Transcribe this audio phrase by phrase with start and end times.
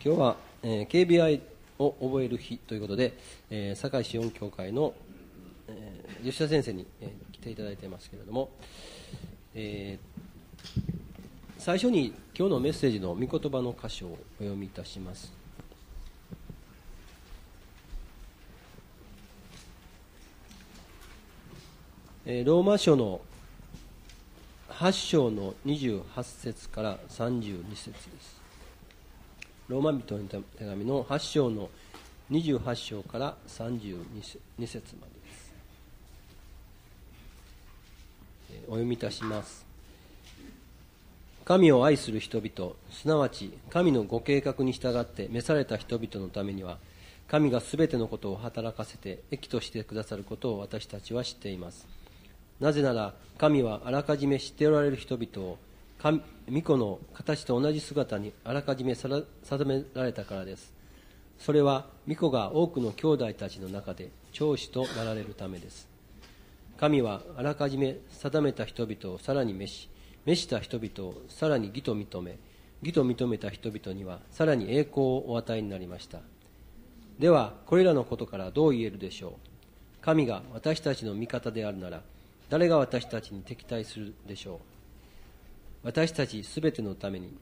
[0.00, 1.40] 今日は、えー、KBI
[1.80, 3.18] を覚える日ということで、
[3.50, 4.94] えー、堺市音協会の、
[5.66, 8.48] えー、吉田先生に、えー、来ていただいていますけれども、
[9.56, 10.80] えー、
[11.58, 15.32] 最初に今日のメッセージの御言葉の箇所をお読みいたします。
[22.24, 23.20] えー、ローマ書の
[24.68, 28.37] 8章の28節から32節です
[29.68, 31.68] ローマ人の手紙の8章の
[32.30, 33.98] 28章から32
[34.66, 35.52] 節までです。
[38.66, 39.66] お読みいたします。
[41.44, 46.78] 神を愛する人々、すなわち神のご計画に従って召された人々のためには、
[47.26, 51.86] 神がすべてのことを働かせて益としてくださることを私たちは知っています。
[52.58, 55.58] なぜなら神はあらかじめ知っておられる人々を
[56.00, 59.24] 巫女の形と同じ姿にあらかじめ定
[59.66, 60.72] められたからです。
[61.38, 65.88] それは巫女が多くの兄弟たちの中で長子となられるためです。
[66.76, 69.90] 神はあらかじめ定めた人々をさらに召し
[70.24, 72.38] 召した人々をさらに義と認め
[72.82, 76.20] 義と認めた人々にはさらに栄光をお与えになりました。
[77.18, 79.32] ではこれらのことからどう言えるでしょう。
[80.00, 82.02] 神が私たちの味方であるなら
[82.48, 84.77] 誰が私たちに敵対するでしょう。
[85.88, 87.34] 私たちすべてのために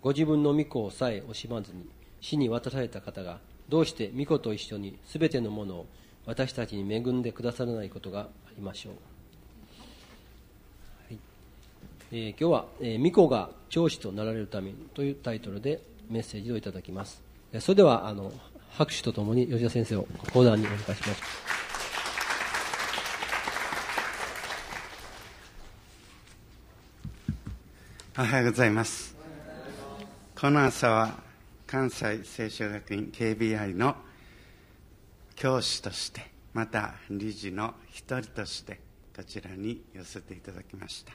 [0.00, 1.86] ご自分の御子をさえ惜しまずに
[2.22, 5.86] 死に渡された方がどうして御子と一緒にすべてのものを
[6.24, 8.26] 私たちに恵んでくださらないことがあ
[8.56, 8.92] りましょう、
[11.08, 11.18] はい。
[12.12, 17.22] えー、今日は、えー「御子が長子となられるために」というタイトルでメッセージをいただきます。
[17.60, 18.32] それではあの
[18.70, 21.59] 拍手とともに吉田先生を講談にお迎えします。
[28.20, 29.16] おはようございます。
[30.38, 31.14] この朝は
[31.66, 33.96] 関西聖書学院 KBI の
[35.34, 38.78] 教師として、また理事の一人として
[39.16, 41.14] こちらに寄せていただきました。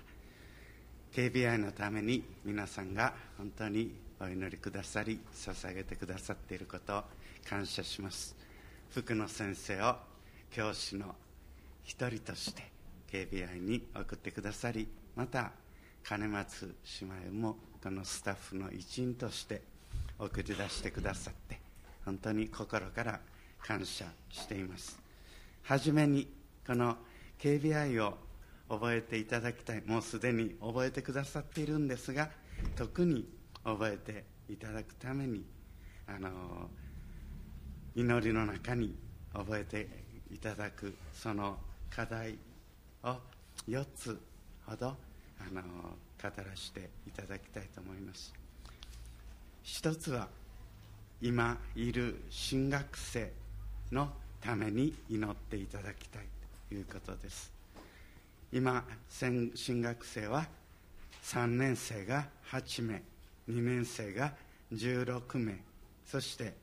[1.14, 7.04] KBI のために皆さんが本当にお祈りくださり、捧げてくださっていることを
[7.48, 8.36] 感謝します。
[8.90, 9.96] 福野先生を
[10.50, 11.14] 教師の
[11.84, 12.64] 一人として
[13.12, 15.52] KBI に送ってくださり、また
[16.08, 19.64] 金松姉妹もこのスタッフの一員として
[20.20, 21.60] 送り出してくださって
[22.06, 23.20] 本当に心から
[23.60, 25.00] 感謝しています。
[25.64, 26.32] はじめに
[26.66, 26.96] この
[27.40, 28.18] KBI を
[28.70, 32.30] 覚えていただきたいもうすでに覚えてくださっているんですが
[32.76, 33.28] 特に
[33.64, 35.44] 覚えていただくために
[36.08, 36.30] あの
[37.96, 38.96] 祈りの中に
[39.34, 39.88] 覚えて
[40.32, 41.58] いただくその
[41.90, 42.38] 課題
[43.04, 43.16] を
[43.68, 44.20] 4つ
[44.68, 44.96] ほど
[45.40, 45.68] あの語
[46.22, 48.34] らせていただきたいと思います。
[49.63, 50.28] 一つは
[51.22, 53.31] 今いる新学生
[53.91, 54.09] の
[54.41, 56.23] ために祈っていただきたい
[56.69, 57.51] ということです。
[58.51, 60.46] 今新学生は
[61.23, 63.02] 3年生が8名
[63.50, 64.34] 2年生が
[64.73, 65.59] 16名
[66.06, 66.53] そして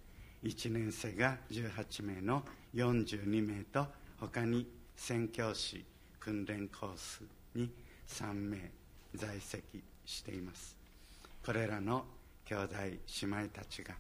[0.45, 2.43] 1年生が18名の
[2.75, 3.87] 42名と
[4.19, 4.67] 他に
[4.97, 5.85] 宣教師
[6.19, 7.23] 訓練コース
[7.55, 7.71] に
[8.09, 8.71] 3名
[9.15, 10.77] 在籍しています。
[11.45, 12.05] これらの
[12.45, 13.95] 兄弟姉妹たちが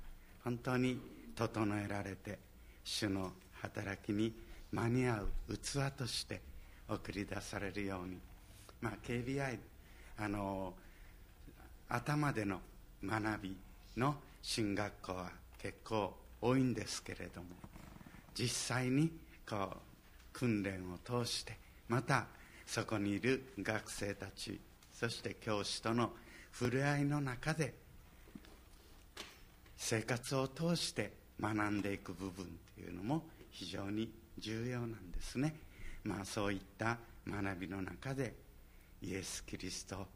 [0.45, 1.01] 本当に
[1.35, 2.39] 整えられて
[2.85, 4.33] 主の働きに
[4.73, 6.41] 間に合う器として
[6.89, 8.19] 送り出されるように、
[8.81, 9.59] まあ、KBI
[10.19, 10.75] あの
[11.89, 12.61] 頭での
[13.05, 13.57] 学び
[13.97, 17.49] の進学校は結構多いんですけれども
[18.35, 19.11] 実際に
[19.49, 19.77] こう
[20.33, 21.57] 訓練を通して
[21.89, 22.27] また
[22.73, 24.59] そこにいる学生たち
[24.95, 26.13] そして教師との
[26.59, 27.75] 触れ合いの中で
[29.77, 35.55] 生活を通して学んでいく部分というのも非常に重要なんですね。
[36.03, 36.97] まあそういった
[37.29, 38.35] 学びの中で
[39.03, 40.07] イエス・キリスト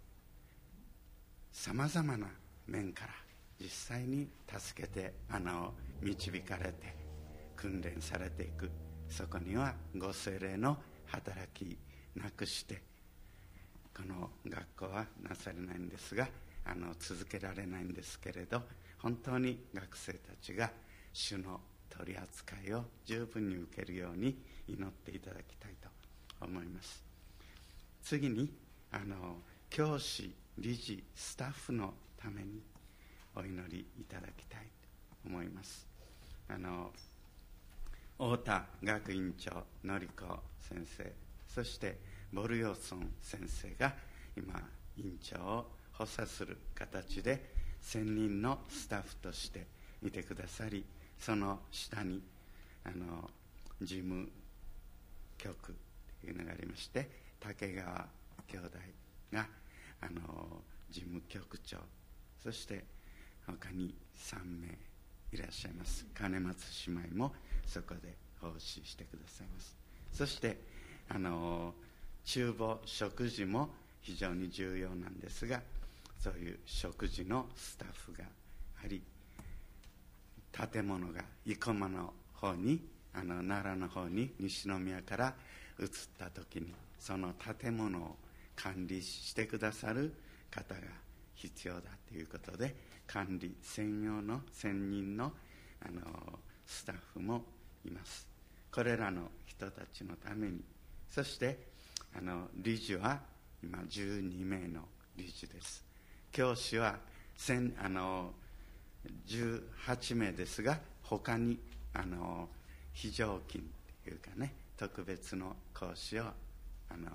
[1.52, 2.26] さまざまな
[2.66, 3.10] 面から
[3.60, 6.97] 実際に助けて穴を導かれて
[7.54, 8.70] 訓練されていく
[9.10, 11.76] そこにはご精霊の働き
[12.16, 12.83] なくして
[13.95, 16.28] この学校はなされないんですが
[16.65, 18.63] あの続けられないんですけれど
[18.98, 20.71] 本当に学生たちが
[21.13, 24.36] 主の取り扱いを十分に受けるように
[24.68, 25.89] 祈っていただきたいと
[26.45, 27.03] 思います。
[28.03, 28.53] 次に
[28.92, 29.39] あの
[29.71, 32.60] 教師理事スタッフのために
[33.34, 34.60] お祈りいただきたい
[35.22, 35.86] と思います。
[36.48, 36.92] あの
[38.19, 40.24] 太田学院長典子
[40.60, 41.25] 先生
[41.56, 41.97] そして
[42.34, 43.94] ボルヨソン先生が
[44.36, 44.60] 今
[44.98, 47.50] 院長を補佐する形で
[47.80, 49.66] 専任のスタッフとして
[50.03, 50.84] いてくださり
[51.18, 52.20] その下に
[52.84, 53.30] あの
[53.80, 54.28] 事務
[55.38, 55.74] 局
[56.20, 57.08] というのがありまして
[57.41, 58.06] 竹川
[58.48, 58.68] 兄弟
[59.32, 59.47] が
[60.02, 60.60] あの
[60.91, 61.78] 事務局長
[62.42, 62.84] そして
[63.47, 64.76] 他に3名
[65.32, 66.06] いらっしゃいます。
[66.14, 67.32] 金松姉妹も
[67.66, 69.74] そこで奉仕してくださいます。
[70.12, 70.75] そして
[71.08, 71.74] あの
[72.24, 73.70] 厨房食事も
[74.00, 75.60] 非常に重要なんですが
[76.18, 78.24] そういう食事のスタッフが
[78.84, 79.03] あり
[80.72, 82.80] 建物が生駒の方に
[83.14, 85.34] あの奈良の方に西宮から
[85.78, 85.88] 移っ
[86.18, 88.16] た時にその建物を
[88.54, 90.12] 管理してくださる
[90.50, 90.80] 方が
[91.34, 92.74] 必要だということで
[93.06, 95.32] 管理専用の専任の
[95.80, 96.00] あの
[96.66, 97.44] スタッフも
[97.84, 98.26] います。
[98.72, 100.60] これらの人たちのために
[101.10, 101.58] そして
[102.16, 103.20] あの理事は
[103.62, 104.82] 今12名の
[105.16, 105.84] 理事です。
[106.32, 106.97] 教師は
[107.82, 108.32] あの
[109.26, 111.58] 18名ですが他に
[111.94, 112.48] あの
[112.92, 113.64] 非常勤
[114.04, 117.09] というかね特別の講師をあの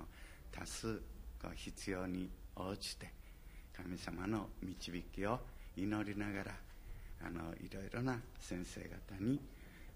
[0.50, 0.96] 多数
[1.40, 3.10] こう必要に応じて
[3.76, 5.40] 神様の導きを
[5.76, 6.52] 祈りながら
[7.24, 9.40] あのいろいろな先生方に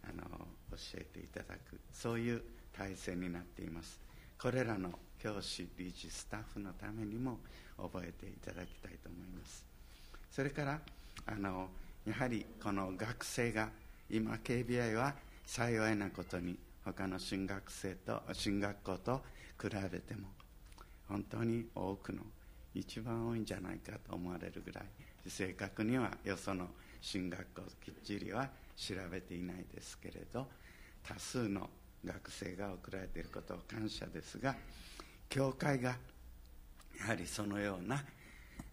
[0.04, 0.22] あの
[0.70, 2.42] 教えていただくそういう
[2.76, 4.00] 体制になっています。
[4.40, 7.38] これらの教師理事スタッフのためにも
[7.76, 9.64] 覚えていただきたいと思います。
[10.30, 10.80] それから
[11.26, 11.68] あの
[12.06, 13.70] やはりこの学生が
[14.10, 15.14] 今 KBI は
[15.46, 19.22] 幸いなことに他の進学生と進学校と
[19.60, 20.28] 比べても
[21.08, 22.22] 本当に多くの
[22.74, 24.84] 一番多いんじゃないかと思われるぐらい
[25.26, 26.68] 正確にはよその
[27.00, 30.46] 進学校きっちりは調べていないですけれど
[31.02, 31.68] 多数の
[32.06, 34.54] 学生が送られていることを感謝ですが
[35.28, 35.96] 教会が
[37.00, 38.02] やはりそのような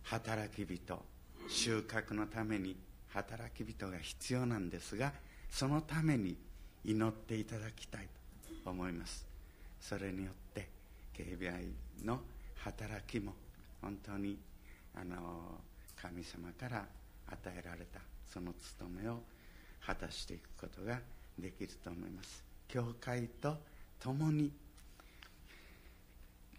[0.04, 1.04] 働き人
[1.50, 2.76] 収穫のために
[3.10, 5.12] 働き人が必要なんですが
[5.50, 6.36] そのために
[6.86, 8.08] 祈っていただきたい
[8.64, 9.26] と思います。
[9.80, 10.68] それによって
[11.16, 12.22] KBI の
[12.56, 13.34] 働きも
[13.82, 14.38] 本当に
[14.96, 15.16] あの
[16.02, 16.86] 神様から
[17.28, 18.00] 与えられた
[18.32, 19.20] その務めを
[19.86, 21.00] 果たしていくことが
[21.38, 22.53] できると思います。
[22.74, 23.56] 教会と
[24.00, 24.52] 共に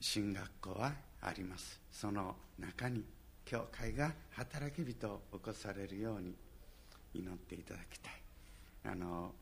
[0.01, 1.81] 進学校はあります。
[1.91, 3.03] その中に
[3.45, 6.37] 教会が働き人を起こされるように
[7.15, 8.13] 祈っていただきたい。
[8.85, 9.33] あの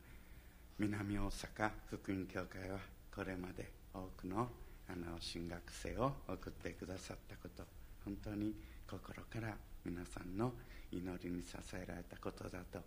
[0.79, 2.79] 南大阪福音教会は
[3.15, 4.49] これまで多くの
[4.89, 7.63] あの進学生を送ってくださったこと。
[8.03, 8.51] 本当に
[8.89, 9.55] 心から
[9.85, 10.51] 皆さんの
[10.91, 12.79] 祈りに支えられたことだと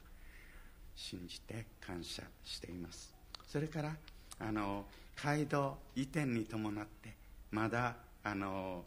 [0.96, 3.15] 信じて感謝しています。
[3.46, 3.94] それから
[4.38, 4.84] あの
[5.22, 7.14] 街道移転に伴って
[7.50, 8.84] まだあの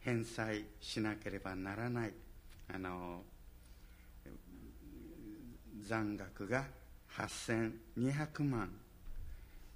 [0.00, 2.12] 返済しなければならない
[2.72, 3.22] あの
[5.88, 6.64] 残額が
[7.16, 8.70] 8200万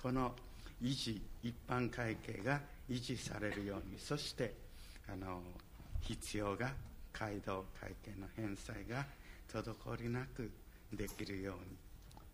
[0.00, 0.32] この
[0.82, 4.54] 維持一般会計が維持されるようにそして
[5.12, 5.42] あの
[6.00, 6.72] 必要が
[7.12, 9.04] 街道会計の返済が
[9.52, 10.50] 滞りなく
[10.92, 11.54] できるよ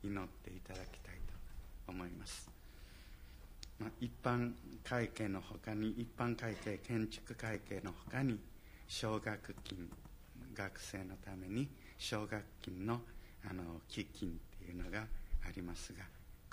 [0.03, 1.20] うに祈っていただきたい。
[1.91, 2.49] 思います、
[3.79, 4.53] まあ、一般
[4.85, 8.39] 会計のほかに一般会計建築会計のほかに
[8.89, 9.89] 奨学金
[10.55, 11.69] 学生のために
[11.99, 13.01] 奨学金の
[13.49, 15.05] あの基金っていうのがあ
[15.55, 16.05] りますが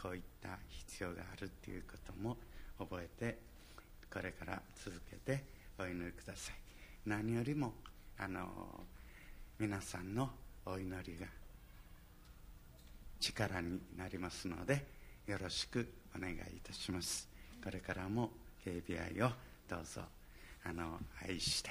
[0.01, 2.38] こういった必要があるっていうことも
[2.79, 3.38] 覚えて
[4.13, 5.44] これから続けて
[5.77, 6.56] お祈りください。
[7.06, 7.74] 何よりも
[8.17, 8.48] あの
[9.60, 10.29] 皆さんの
[10.65, 11.27] お祈りが
[13.20, 14.86] 力になりますので
[15.27, 17.27] よろしくお願いいたします。
[17.62, 18.29] これからも
[18.65, 19.31] KBI を
[19.69, 20.01] どうぞ
[20.63, 21.69] あの愛して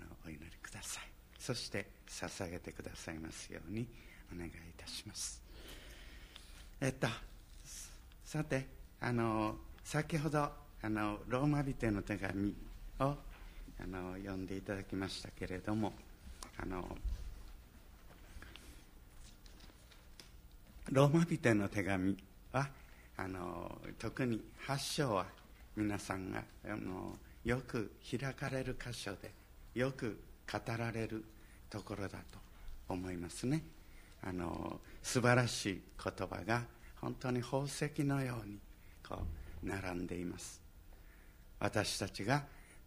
[0.00, 1.04] あのお祈りください。
[1.38, 3.86] そして捧げてくださいますように
[4.34, 5.40] お願いいたします。
[6.80, 7.06] えっと
[8.24, 8.66] さて
[9.00, 9.54] あの
[9.84, 10.50] 先ほど
[10.82, 12.56] あのローマ人への手紙
[12.98, 13.16] をあ
[13.86, 15.92] の読んでいただきましたけれども
[16.58, 16.84] あの
[20.90, 22.16] ローマ人への手紙
[22.54, 22.68] は
[23.16, 25.26] あの特に8章は
[25.76, 29.32] 皆さんがあのよく開かれる箇所で
[29.74, 30.20] よく
[30.50, 31.24] 語られる
[31.68, 32.38] ところだと
[32.88, 33.62] 思いますね。
[34.22, 36.62] あの素晴らしい言葉が
[37.00, 38.58] 本当に宝石のように
[39.06, 39.18] こ
[39.62, 40.62] う並んでいます。
[41.58, 42.44] 私たちが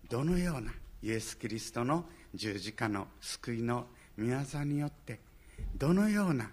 [0.09, 0.71] どのような
[1.03, 5.19] イエス・キリストの十字架の救いの御業によって
[5.75, 6.49] どのような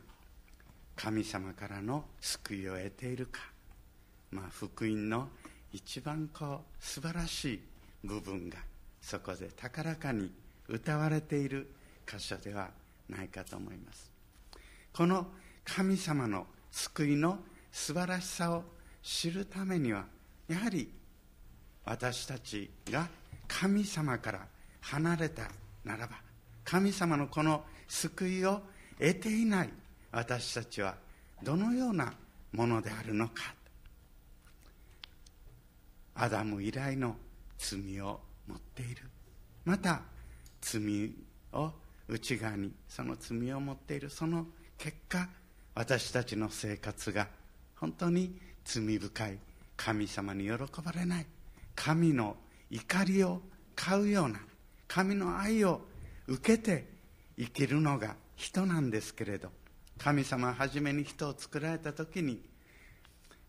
[0.97, 3.41] 神様からの救いを得ているか、
[4.31, 5.29] まあ、福音の
[5.73, 7.61] 一番こう素晴らしい
[8.05, 8.59] 部分が
[9.01, 10.31] そこで高らかに
[10.69, 11.75] 歌われている
[12.07, 12.71] 箇所では
[13.09, 14.11] ないかと思います。
[14.93, 15.27] この
[15.65, 17.39] 神様の救いの
[17.73, 18.63] 素晴らしさを
[19.03, 20.05] 知るためには
[20.49, 20.91] やはり
[21.85, 23.09] 私たちが
[23.49, 24.47] 神様から
[24.81, 25.51] 離れた
[25.85, 26.17] ならば
[26.65, 28.63] 神様のこの救いを
[28.99, 29.71] 得ていない
[30.15, 30.95] 私たちは
[31.43, 32.13] どのような
[32.53, 33.53] ものであるのか。
[36.15, 37.17] アダム以来の
[37.59, 39.03] 罪を持っている。
[39.65, 40.03] また
[40.61, 41.13] 罪
[41.53, 41.73] を
[42.07, 44.09] 内側にその罪を持っている。
[44.09, 44.47] その
[44.79, 45.29] 結果
[45.75, 47.27] 私たちの生活が
[47.75, 49.39] 本当に罪深い。
[49.77, 51.27] 神様に喜ばれない。
[51.75, 52.37] 神の
[52.71, 53.43] 怒りを
[53.75, 54.39] 買うような
[54.87, 55.81] 神の愛を
[56.29, 56.87] 受けて
[57.37, 59.51] 生きるのが人なんですけれど。
[59.99, 62.43] 神様は初めに人を作られた時に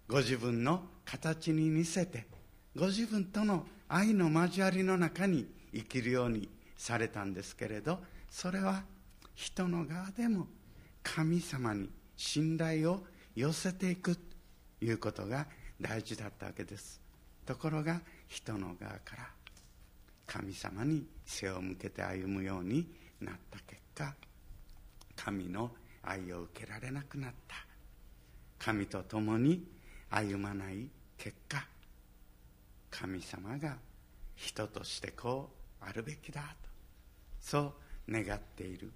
[0.07, 2.27] ご自分の形に似せて
[2.75, 7.99] ご自分との愛の交わりの中に生きるようにされたんですけれど
[8.29, 8.83] それは
[9.33, 10.47] 人の側でも
[11.03, 13.01] 神様に信頼を
[13.35, 14.21] 寄せていくと
[14.81, 15.45] いうことが
[15.79, 17.01] 大事だったわけです。
[17.45, 19.29] ところが人の側から
[20.25, 22.87] 神様に背を向けて歩むように
[23.21, 24.13] なった結果
[25.15, 25.71] 神の
[26.05, 27.55] 愛を受けられなくなった。
[28.59, 29.65] 神と共に
[30.09, 31.65] 歩まない結果。
[32.89, 33.77] 神様が
[34.35, 35.49] 人としてこ
[35.81, 36.69] うあるべきだと。
[37.41, 38.91] そう願っている。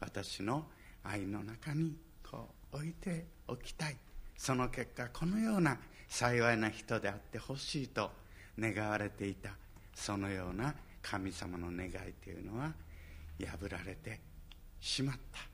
[0.00, 0.66] 私の
[1.02, 1.96] 愛の中に
[2.28, 3.96] こう置いておきたい。
[4.36, 8.10] その結果このような幸いな人であってほしいと。
[8.58, 9.50] 願われていた。
[9.94, 11.90] そのような神様の願い
[12.22, 12.72] というのは
[13.40, 14.20] 破られて
[14.80, 15.53] しまった。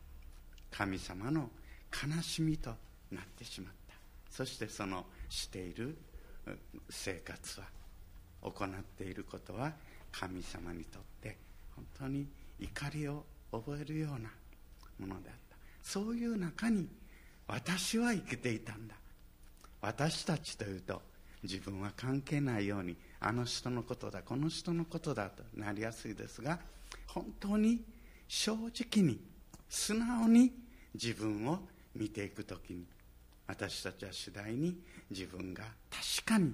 [0.71, 1.51] 神様の
[1.91, 2.71] 悲しみと
[3.11, 3.95] なってしまった。
[4.31, 5.97] そしてそのしている
[6.89, 7.67] 生活は
[8.43, 9.73] 行っていることは
[10.13, 11.37] 神様にとって
[11.75, 12.27] 本当に
[12.59, 14.31] 怒りを覚えるような
[14.99, 15.57] ものであった。
[15.83, 16.89] そういう中に
[17.47, 18.95] 私は生きていたんだ。
[19.83, 21.03] 私たちというと
[21.43, 26.59] 自分は関係ないようにあの人のことだこの人のことだとなりやすいですが
[27.07, 27.83] 本当に
[28.29, 29.19] 正直に
[29.71, 30.53] 素直に
[30.93, 31.61] 自分を
[31.95, 32.85] 見ていく時に
[33.47, 34.77] 私たちは次第に
[35.09, 36.53] 自分が確かに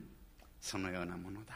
[0.61, 1.55] そのようなものだ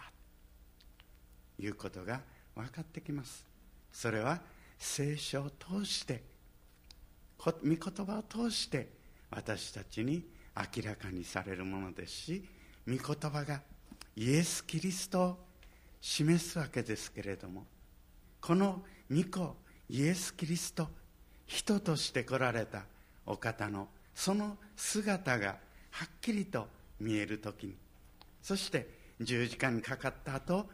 [1.57, 2.21] ということが
[2.55, 3.47] 分かってきます。
[3.93, 4.41] それは
[4.79, 6.23] 聖書を通して
[7.39, 8.89] 御言葉を通して
[9.31, 10.25] 私たちに
[10.57, 12.45] 明らかにされるものですし
[12.87, 13.61] 御言葉が
[14.17, 15.39] イエス・キリストを
[16.01, 17.67] 示すわけですけれども
[18.41, 19.57] この御子
[19.89, 20.89] イエス・キリスト
[21.51, 22.85] 人として来られた
[23.27, 25.57] お方のその姿が
[25.91, 26.69] はっきりと
[27.01, 27.75] 見える時に
[28.41, 28.87] そして
[29.21, 30.65] 十字架にかかった後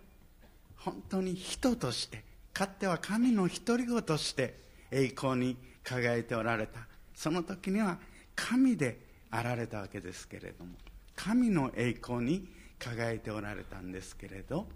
[0.77, 4.59] 本当に人としてかつては神の独り子として
[4.91, 6.81] 栄光に輝いておられた。
[7.15, 7.99] その時には
[8.35, 8.99] 神で
[9.31, 10.73] あられたわけですけれども
[11.15, 12.47] 神の栄光に
[12.79, 14.67] 輝いておられたんですけれど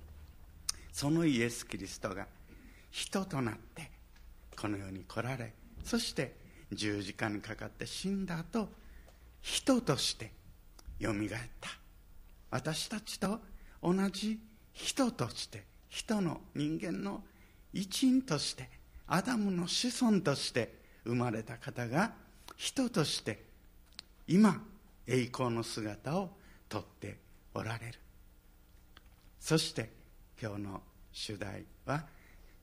[0.93, 2.27] そのイエス・キリストが
[2.91, 3.91] 人となって
[4.59, 5.53] この世に来られ
[5.85, 6.37] そして
[6.73, 8.69] 十字架にかかって死んだ後
[9.43, 10.33] 人として
[10.99, 11.71] よみがえった。
[12.51, 13.41] 私たちと
[13.83, 14.39] 同じ
[14.73, 17.23] 人として人の人間の
[17.73, 18.69] 一員として
[19.07, 22.13] アダムの子孫として生まれた方が
[22.57, 23.45] 人として
[24.27, 24.63] 今
[25.07, 26.31] 栄光の姿を
[26.69, 27.17] とって
[27.55, 27.99] おられる。
[29.41, 29.91] そして
[30.41, 30.83] 今日の
[31.13, 32.05] 主題は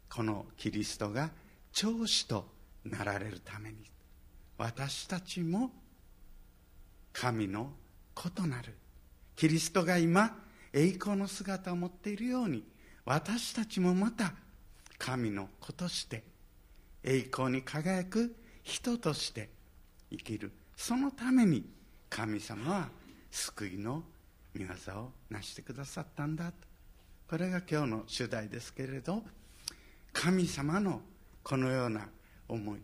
[0.09, 1.29] このキリストが
[1.73, 2.56] 長子と
[2.89, 3.77] なられるために
[4.57, 5.71] 私たちも
[7.13, 7.71] 神の
[8.13, 8.75] 子となる
[9.35, 10.37] キリストが今
[10.73, 12.63] 栄光の姿を持っているように
[13.05, 14.33] 私たちもまた
[14.97, 16.23] 神の子として
[17.03, 19.49] 栄光に輝く人として
[20.11, 20.51] 生きる。
[20.75, 21.65] そのために
[22.09, 22.89] 神様は
[23.31, 24.03] 救いの
[24.55, 26.57] 御業を成してくださったんだと。
[27.29, 29.21] これが今日の主題ですけれど
[30.13, 31.01] 神様の
[31.43, 32.07] このような
[32.47, 32.79] 思い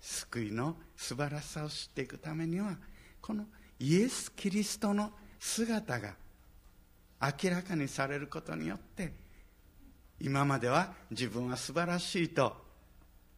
[0.00, 2.76] 救いの素晴らしさを知っていくためには
[3.20, 3.44] この
[3.78, 6.14] イエス・キリストの姿が
[7.20, 9.12] 明らかにされることによって
[10.20, 12.54] 今までは自分は素晴らしいと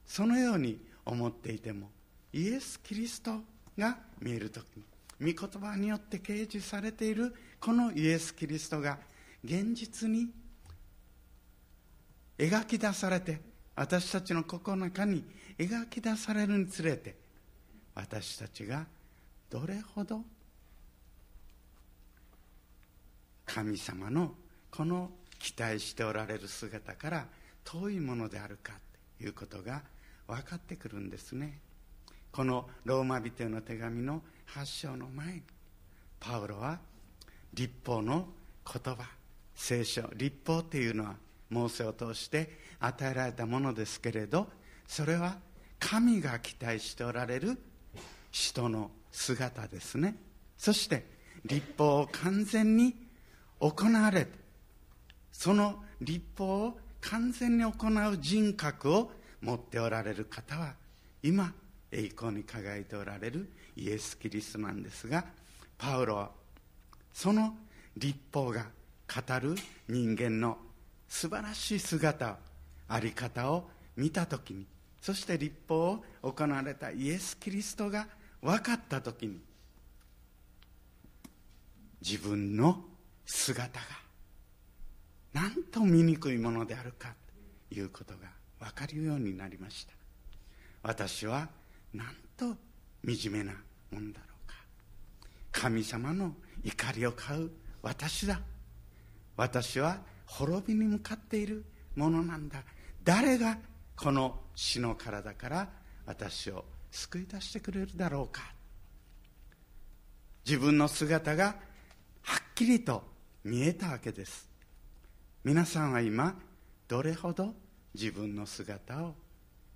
[0.06, 1.90] そのように思っていても
[2.32, 3.40] イエス・キリスト
[3.76, 4.66] が見える時
[5.21, 8.99] に御言葉によって掲示されているこのイエス・キリストが
[9.44, 10.28] 現実に
[12.38, 13.40] 描き出されて
[13.76, 15.25] 私たちの心の中に
[15.59, 17.16] 描き出されるにつれて
[17.94, 18.87] 私たちが
[19.50, 20.21] どれほど
[23.44, 24.32] 神様の
[24.71, 27.26] この期待しておられる姿から
[27.64, 28.73] 遠いものであるか
[29.18, 29.82] ということが
[30.26, 31.59] 分かってくるんですね。
[32.30, 35.42] このローマ人への手紙の発祥の前に
[36.18, 36.78] パウロは
[37.52, 38.28] 立法の
[38.64, 39.04] 言葉
[39.54, 41.16] 聖書立法っていうのは
[41.50, 44.49] モーセを通して与えられたものですけれど
[44.86, 45.36] それは
[45.78, 47.58] 神が期待しておられる
[48.30, 50.16] 人の姿ですね。
[50.56, 51.04] そして
[51.44, 52.94] 立法を完全に
[53.58, 54.42] 行われて
[55.32, 59.10] その立法を完全に行う人格を
[59.40, 60.74] 持っておられる方は
[61.22, 61.52] 今
[61.90, 65.24] 栄光に輝いておられるイエス・キリストなんですが
[65.76, 66.30] パウロは
[67.12, 67.54] その
[67.96, 68.66] 立法が
[69.08, 69.56] 語る
[69.88, 70.58] 人間の
[71.08, 72.36] 素晴らしい姿
[72.88, 74.66] あり方を見た時に
[75.00, 78.06] そして立法を行われたイエス・キリストが
[78.40, 79.40] 分かった時に
[82.00, 82.84] 自分の
[83.26, 83.87] 姿が
[85.32, 87.14] なんと醜いものであるか
[87.68, 88.28] ということが
[88.61, 89.92] 分かるようになりました。
[90.82, 91.49] 私は
[91.94, 92.06] なん
[92.37, 92.56] と
[93.04, 93.54] 惨めな
[93.90, 94.56] もんだろうか。
[95.52, 96.34] 神様の
[96.64, 97.50] 怒りを買う
[97.82, 98.40] 私だ。
[99.37, 101.64] 私は滅びに向かっている
[101.96, 102.62] ものなんだ。
[103.04, 103.58] 誰が
[103.96, 105.68] この死の体から
[106.06, 108.52] 私を救い出してくれるだろうか。
[110.44, 111.44] 自分の姿が
[112.22, 113.02] はっきりと
[113.44, 114.49] 見えたわけです。
[115.44, 116.34] 皆さんは今
[116.88, 117.54] どれほど
[117.94, 119.14] 自分の姿を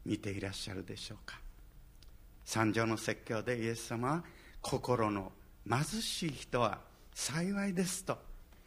[0.04, 1.40] 見ていらっしゃるでしょうか。
[2.44, 4.24] 三条の説教でイエス様は
[4.60, 5.32] 心の
[5.68, 6.78] 貧しい人は
[7.12, 8.16] 幸いですと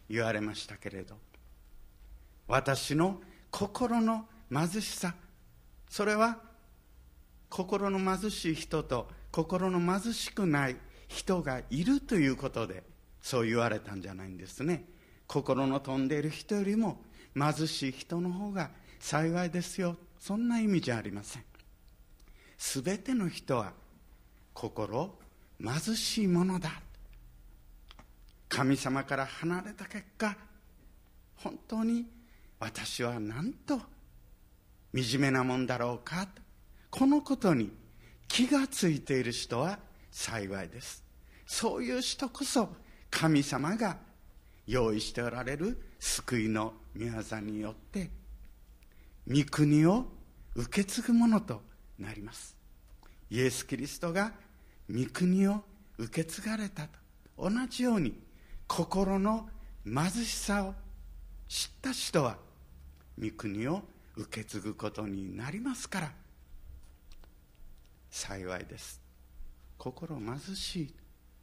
[0.10, 1.16] 言われましたけれど
[2.48, 5.14] 私の心の貧しさ
[5.90, 6.38] それは
[7.50, 12.84] 心の貧しい人と心の貧しくない人がいるということで
[13.22, 14.86] そう言われたんじゃないんですね。
[15.28, 17.02] 心の飛んでいる人よりも
[17.36, 19.98] 貧しい人の方が幸いですよ。
[20.20, 21.44] そんな意味じゃありません。
[22.58, 23.74] 全ての人は
[24.54, 25.18] 心
[25.62, 26.82] 貧しいものだ。
[28.48, 30.36] 神様から離れた結果
[31.36, 32.06] 本当に
[32.60, 33.80] 私はなんと
[34.94, 36.28] 惨めなもんだろうか？
[36.90, 37.72] このことに
[38.28, 39.80] 気がついている人は
[40.12, 41.04] 幸いです。
[41.46, 42.70] そういう人こそ
[43.10, 43.98] 神様が
[44.68, 48.10] 用意しておられる救いの御業によって
[49.28, 50.06] 御国を
[50.56, 51.62] 受け継ぐものと
[51.98, 52.56] なります。
[53.30, 54.32] イエス・キリストが
[54.90, 55.64] 御国を
[55.98, 56.90] 受け継がれたと
[57.38, 58.20] 同じように
[58.68, 59.50] 心の
[59.86, 60.74] 貧しさを
[61.48, 62.38] 知った人は
[63.22, 66.12] 御国を受け継受け継ぐことになりますから。
[68.10, 69.00] 幸いです。
[69.78, 70.94] 心貧しい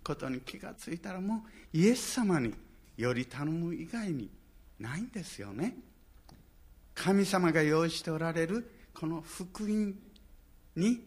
[0.05, 2.53] ことに気がついたらもうイエス様に
[2.99, 4.31] より頼む以外に
[4.79, 5.75] ないんですよね。
[6.95, 9.95] 神様が用意しておられるこの福音
[10.75, 11.03] に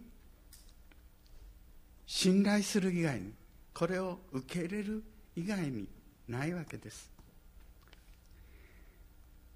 [2.08, 3.32] 信頼する以外に
[3.76, 5.04] これを受け入れる
[5.36, 5.88] 以外に
[6.28, 7.12] ないわけです。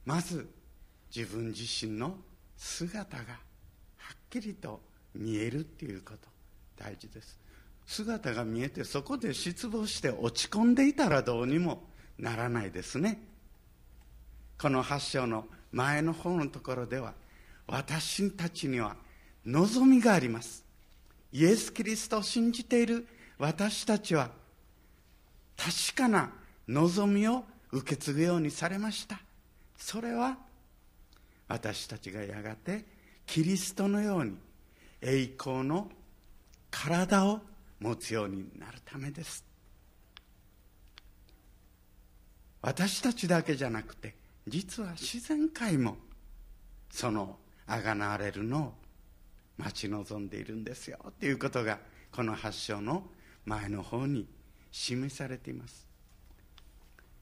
[0.06, 0.47] まず
[1.15, 2.17] 自分自身の
[2.58, 3.23] 姿が
[3.97, 4.82] はっきりと
[5.13, 6.34] 見えるっていうこと。
[6.78, 7.38] 大事です。
[7.86, 11.84] 姿が見えてそこで失望して落ち込んでいたらどうにも
[12.17, 13.21] ならないですね。
[14.60, 17.13] この8章の前の方のところでは
[17.67, 18.95] 私たちには
[19.45, 20.63] 望みがあります。
[21.32, 24.30] イエス・キリストを信じている私たちは
[25.58, 26.32] 確かな
[26.67, 29.19] 望みを受け継ぐようにされました。
[29.78, 30.38] それは
[31.48, 32.86] 私たちがやがて
[33.26, 34.36] キリストのように
[35.02, 35.90] 栄光の
[36.72, 37.40] 体を
[37.80, 39.46] 持つようになるためです。
[42.62, 44.16] 私たちだけじゃなくて
[44.48, 45.98] 実は自然界も
[46.90, 48.74] そのあがなわれるのを
[49.58, 51.80] 待ち望んでいるんですよということが
[52.12, 53.04] この発祥の
[53.46, 54.28] 前の方に
[54.72, 55.86] 示されています。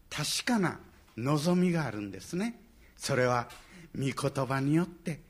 [0.09, 0.79] 確かな
[1.17, 2.59] 望みがあるんですね。
[2.95, 3.49] それは
[3.95, 5.21] 御言葉によって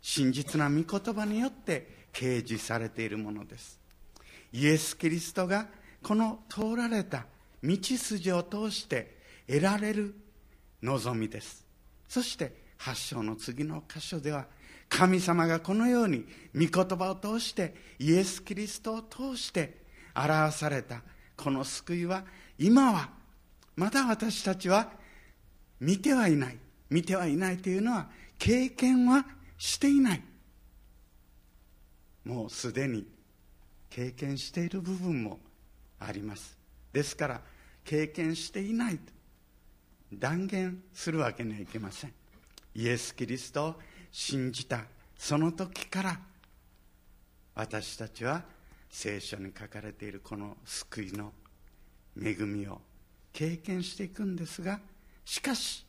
[0.00, 3.78] 真実な御言葉によって掲示されているものです。
[4.52, 5.66] イエス・キリストが
[6.02, 7.26] この通られた
[7.62, 9.16] 道筋を通して
[9.46, 10.14] 得られる
[10.82, 11.64] 望みです。
[12.08, 14.46] そして発祥の次の箇所では
[14.88, 19.78] 神様がこのように御言葉を通してイエス・キリストを通して
[20.14, 21.02] 表された
[21.36, 22.24] この救いは
[22.58, 23.10] 今は
[23.74, 24.90] まだ私たちは
[25.80, 26.58] 見てはいない。
[26.90, 29.24] 見てはいないというのは経験は
[29.58, 30.22] していない。
[32.24, 33.06] もうすでに
[33.88, 35.38] 経験している部分も
[35.98, 36.58] あります。
[36.92, 37.40] ですから
[37.84, 39.12] 経験していないと
[40.12, 42.12] 断言するわけにはいけません。
[42.74, 43.74] イエス・キリストを
[44.10, 44.84] 信じた
[45.16, 46.20] その時から
[47.54, 48.42] 私たちは
[48.90, 51.32] 聖書に書かれているこの救いの
[52.20, 52.80] 恵みを
[53.32, 54.80] 経験していくんですが
[55.24, 55.85] しかし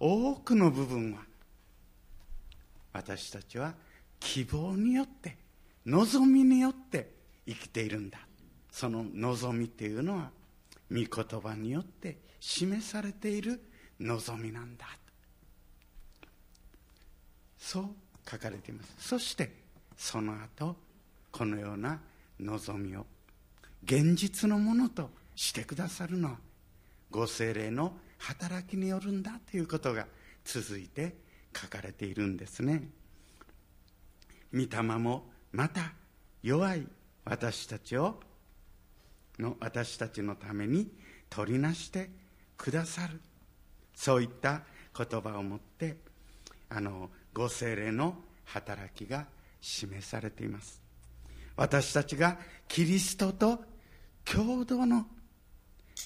[0.00, 1.20] 多くの部分は
[2.92, 3.74] 私たちは
[4.18, 5.36] 希望によって
[5.86, 7.12] 望みによって
[7.46, 8.18] 生きているんだ。
[8.70, 10.30] その望みっていうのは
[10.90, 13.60] 御言葉によって示されている
[14.00, 14.86] 望みなんだ。
[17.58, 17.84] そう
[18.28, 18.94] 書かれています。
[18.98, 19.52] そして
[19.96, 20.76] その後
[21.30, 22.00] このような
[22.40, 23.04] 望みを
[23.84, 26.36] 現実のものとしてくださるのは
[27.10, 30.06] ご精霊の働きによるんだということが
[30.44, 31.16] 続いて
[31.56, 32.88] 書かれているんですね。
[34.52, 35.92] 御霊もまた
[36.42, 36.86] 弱い
[37.24, 38.20] 私たちを
[39.38, 40.92] の私たちのために
[41.28, 42.10] 取りなして
[42.56, 43.20] くださる。
[43.94, 44.62] そういった
[44.96, 45.96] 言葉をもって
[46.68, 49.26] あのご精霊の働きが
[49.60, 50.82] 示されています。
[51.56, 53.64] 私たちがキリストと
[54.24, 55.06] 共同の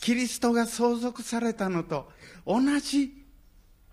[0.00, 2.08] キリストが相続されたのと
[2.46, 3.24] 同じ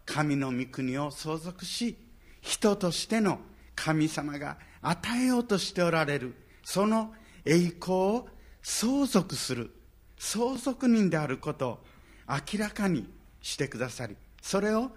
[0.06, 1.98] 神の御国を相続し
[2.42, 3.40] 人としての
[3.76, 7.14] 神様が与えようとしておられるその
[7.46, 8.28] 栄光を
[8.62, 9.72] 相続する
[10.18, 11.80] 相続人であることを
[12.28, 13.10] 明らかに
[13.42, 14.92] してくださりそれを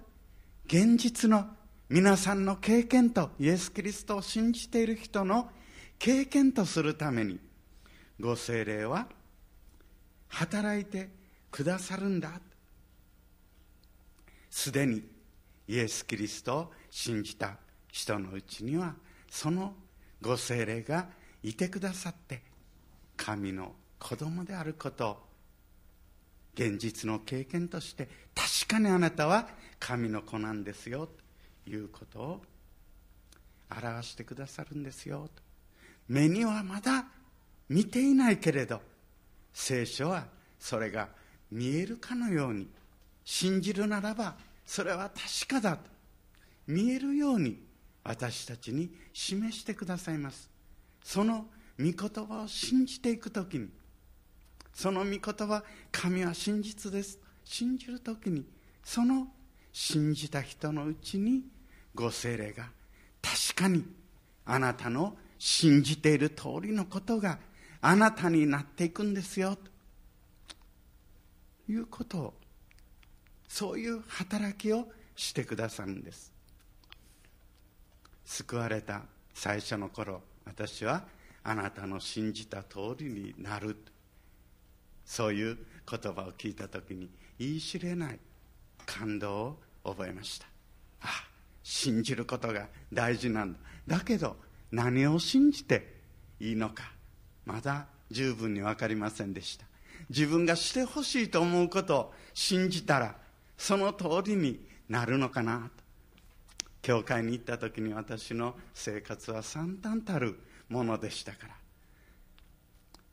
[0.66, 1.46] 現実の
[1.88, 5.50] 皆さんの経験とイエス・キリストを信じている人の
[5.98, 7.38] 経験とするために
[8.20, 9.06] ご精霊は
[10.34, 11.08] 働いて
[11.50, 12.40] くださるんだ。
[14.50, 15.02] すでに
[15.68, 17.56] イエス・キリストを信じた
[17.90, 18.94] 人のうちには
[19.30, 19.74] その
[20.20, 21.06] ご精霊が
[21.42, 22.42] いてくださって
[23.16, 25.16] 神の子供であることを
[26.54, 31.08] 現実の経験として確かにあなたは神の子なんですよ。
[31.64, 32.42] ということを
[33.70, 35.28] 表してくださるんですよ。
[35.34, 35.42] と。
[36.08, 37.06] 目にはまだ
[37.68, 38.80] 見ていないけれど
[39.54, 40.26] 聖書は
[40.58, 41.08] それが
[41.50, 42.68] 見えるかのように
[43.24, 44.34] 信じるならば
[44.66, 45.94] それは確かだと。
[46.66, 47.62] 見えるように
[48.02, 50.50] 私たちに示してくださいます。
[51.02, 51.46] その
[51.78, 53.68] 御言葉を信じていく時に
[54.72, 55.62] その御言葉
[55.92, 57.18] 神は真実です。
[57.44, 58.44] 信じる時に
[58.82, 59.28] その
[59.72, 61.42] 信じた人のうちに
[61.94, 62.70] ご精霊が
[63.22, 63.84] 確かに
[64.46, 67.38] あなたの信じている通りのことが
[67.86, 69.58] あなたになっていくんですよ。
[71.66, 72.18] ということ。
[72.18, 72.34] を
[73.46, 76.32] そういう働きをしてくださるんです。
[78.24, 79.02] 救われた
[79.34, 81.04] 最初の頃私は
[81.42, 83.76] あなたの信じた通りになる。
[85.04, 88.18] そういう言葉を聞いた時に言い知れない
[88.86, 90.46] 感動を覚えました。
[91.02, 91.08] ああ
[91.62, 93.58] 信じることが大事なんだ。
[93.86, 94.38] だけど
[94.72, 96.00] 何を信じて
[96.40, 96.93] いいのか。
[97.44, 99.66] まだ十分に分かりませんでした。
[100.10, 103.16] 自分がしてほしいと思うことを信じたら
[103.56, 105.84] その通りになるのかなと。
[106.82, 111.54] 教会に行った時に私の生活は惨憺たるものでしたから。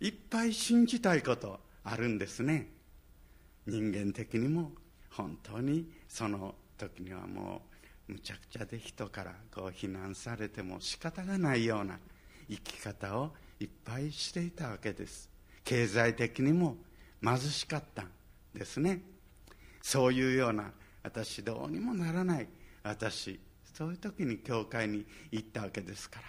[0.02, 2.68] いっぱい信じたいことあるんですね。
[3.66, 4.72] 人間的にも
[5.12, 7.62] 本当にその時にはも
[8.10, 12.00] うむちゃくちゃで人からこう非難されても仕方がないような
[12.50, 13.32] 生き方を
[13.62, 15.30] いっぱいしていたわけです。
[15.64, 16.78] 経済的にも
[17.24, 18.10] 貧しかったん
[18.56, 19.04] ですね。
[19.84, 20.72] そういうような
[21.04, 22.48] 私どうにもならない。
[22.82, 23.40] 私
[23.72, 26.26] そういう時に教会に行ったわけですから。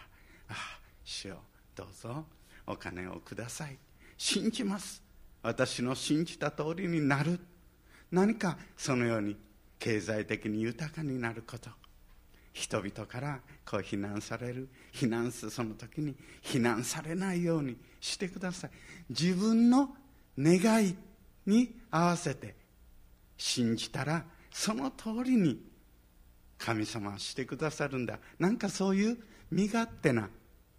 [0.50, 0.56] ああ
[1.02, 1.38] 主よ
[1.74, 2.26] どうぞ
[2.66, 3.78] お金をください。
[4.18, 5.02] 信じます。
[5.42, 7.40] 私の信じた通りになる。
[8.10, 9.38] 何かそのように
[9.78, 11.70] 経済的に豊かになること。
[12.52, 18.70] 人々からこう非難される非難するその時に非難されないようにしてください。
[19.08, 19.96] 自分の
[20.38, 20.96] 願い
[21.46, 22.54] に合わせて
[23.36, 25.60] 信じたらその通りに
[26.58, 28.18] 神様はしてくださるんだ。
[28.38, 29.18] なんかそういう
[29.50, 30.28] 身勝手な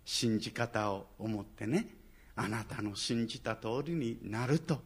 [0.05, 1.87] 信じ方を思ってね
[2.35, 4.81] あなたの信じた通りになると。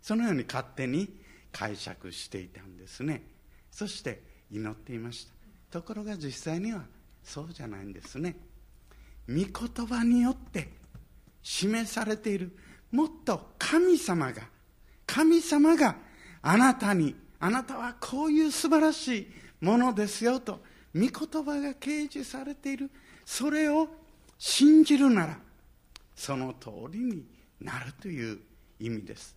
[0.00, 1.08] そのように勝手に
[1.50, 3.22] 解釈していたんですね。
[3.70, 5.33] そして祈っていました。
[5.74, 6.84] ところが実際には
[7.24, 8.36] そうじゃないんですね。
[9.28, 10.68] 御言葉によって
[11.42, 12.56] 示されている
[12.92, 14.42] もっと神様が
[15.04, 15.96] 神様が
[16.42, 19.26] あなたにあなたはこういう素晴らしい
[19.60, 20.60] ものですよと
[20.94, 22.88] 御言葉が掲示されている
[23.26, 23.88] それを
[24.38, 25.38] 信じるなら
[26.14, 27.24] その通りに
[27.60, 28.38] なるという
[28.78, 29.34] 意味です。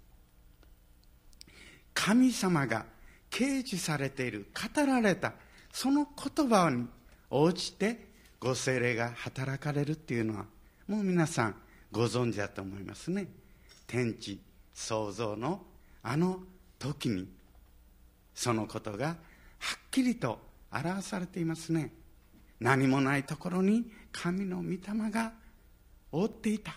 [1.95, 2.86] 神様が
[3.32, 5.34] 掲示されている語られた
[5.79, 6.87] その言葉に
[7.29, 8.07] 応じて
[8.39, 10.45] ご精霊が働かれるっていうのは
[10.87, 11.55] もう皆さん
[11.91, 13.27] ご存知だと思いますね。
[13.85, 14.41] 天地
[14.73, 15.61] 創造の
[16.01, 16.39] あの
[16.79, 17.27] 時に
[18.33, 19.17] そのことがはっ
[19.91, 20.39] きりと
[20.71, 21.93] 表されていますね。
[22.59, 24.79] 何もないところに神の御霊
[25.11, 25.31] が
[26.11, 26.73] 覆っていた。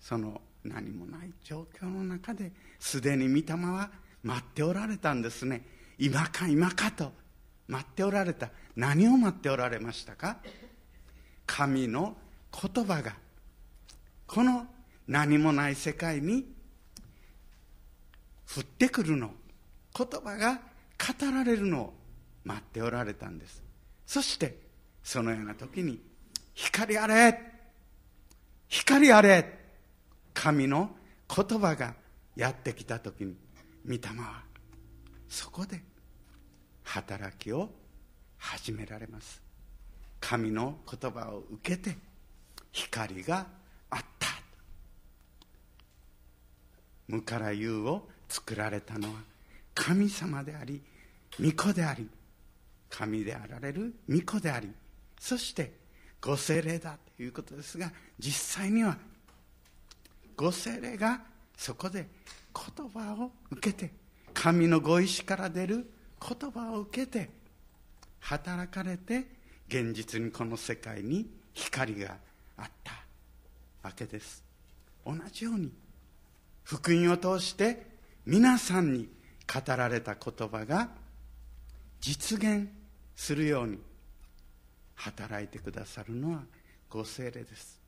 [0.00, 3.88] その何もない状況の中ですでに御霊は
[4.24, 5.64] 待っておられたんですね。
[5.96, 7.21] 今か今かと
[7.68, 8.50] 待っておられた。
[8.76, 10.38] 何を待っておられましたか？
[11.46, 12.16] 神の
[12.74, 13.14] 言葉が。
[14.26, 14.66] この
[15.06, 16.46] 何もない世界に
[18.56, 19.30] 降ってくるの。
[19.94, 21.94] 言葉が語られるのを
[22.44, 23.62] 待っておられたんです。
[24.06, 24.58] そして
[25.02, 26.00] そのような時に
[26.54, 27.38] 光あれ！
[28.68, 29.58] 光あれ！
[30.32, 30.96] 神の
[31.28, 31.94] 言葉が
[32.36, 33.36] やってきた時に
[33.86, 34.42] 御霊は
[35.28, 35.82] そこで
[36.92, 37.70] 働きを
[38.36, 39.40] 始められます。
[40.20, 41.96] 神の言葉を受けて
[42.70, 43.46] 光が
[43.88, 44.28] あった。
[47.08, 49.20] 無から有を作られたのは
[49.74, 50.82] 神様であり
[51.40, 52.08] 御子であり
[52.90, 54.70] 神であられる御子であり
[55.18, 55.72] そして
[56.20, 58.96] ご精霊だということですが実際には
[60.36, 61.22] ご精霊が
[61.56, 62.06] そこで
[62.54, 63.92] 言葉を受けて
[64.34, 65.90] 神のご意志から出る
[66.22, 67.28] 言葉を受けて
[68.20, 69.26] 働かれて
[69.68, 72.16] 現実にこの世界に光が
[72.56, 72.92] あった
[73.82, 74.44] わけです。
[75.04, 75.72] 同じように
[76.62, 77.86] 福音を通して
[78.24, 79.08] 皆さんに
[79.52, 80.88] 語られた言葉が
[82.00, 82.68] 実現
[83.16, 83.78] するように
[84.94, 86.42] 働いてくださるのは
[86.88, 87.80] ご精霊です。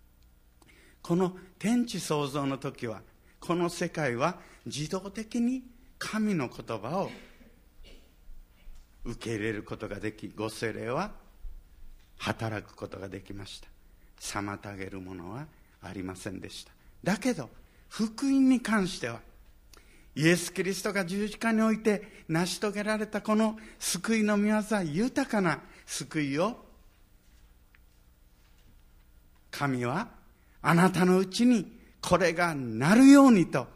[1.03, 3.03] この天地創造の時は
[3.38, 5.62] この世界は自動的に
[5.99, 7.11] 神の言葉を
[9.05, 11.11] 受け入れることができご精霊は
[12.19, 13.69] 働くことができました。
[14.21, 15.47] 妨げるものは
[15.83, 16.73] ありませんでした。
[17.03, 17.51] だけど
[17.88, 19.21] 福音に関しては
[20.17, 26.57] イエス・キリストが十字架において成し遂げられたこの救いの御業豊かな救いを
[29.51, 30.09] 神は
[30.62, 33.67] あなたのうちにこれがなるようにと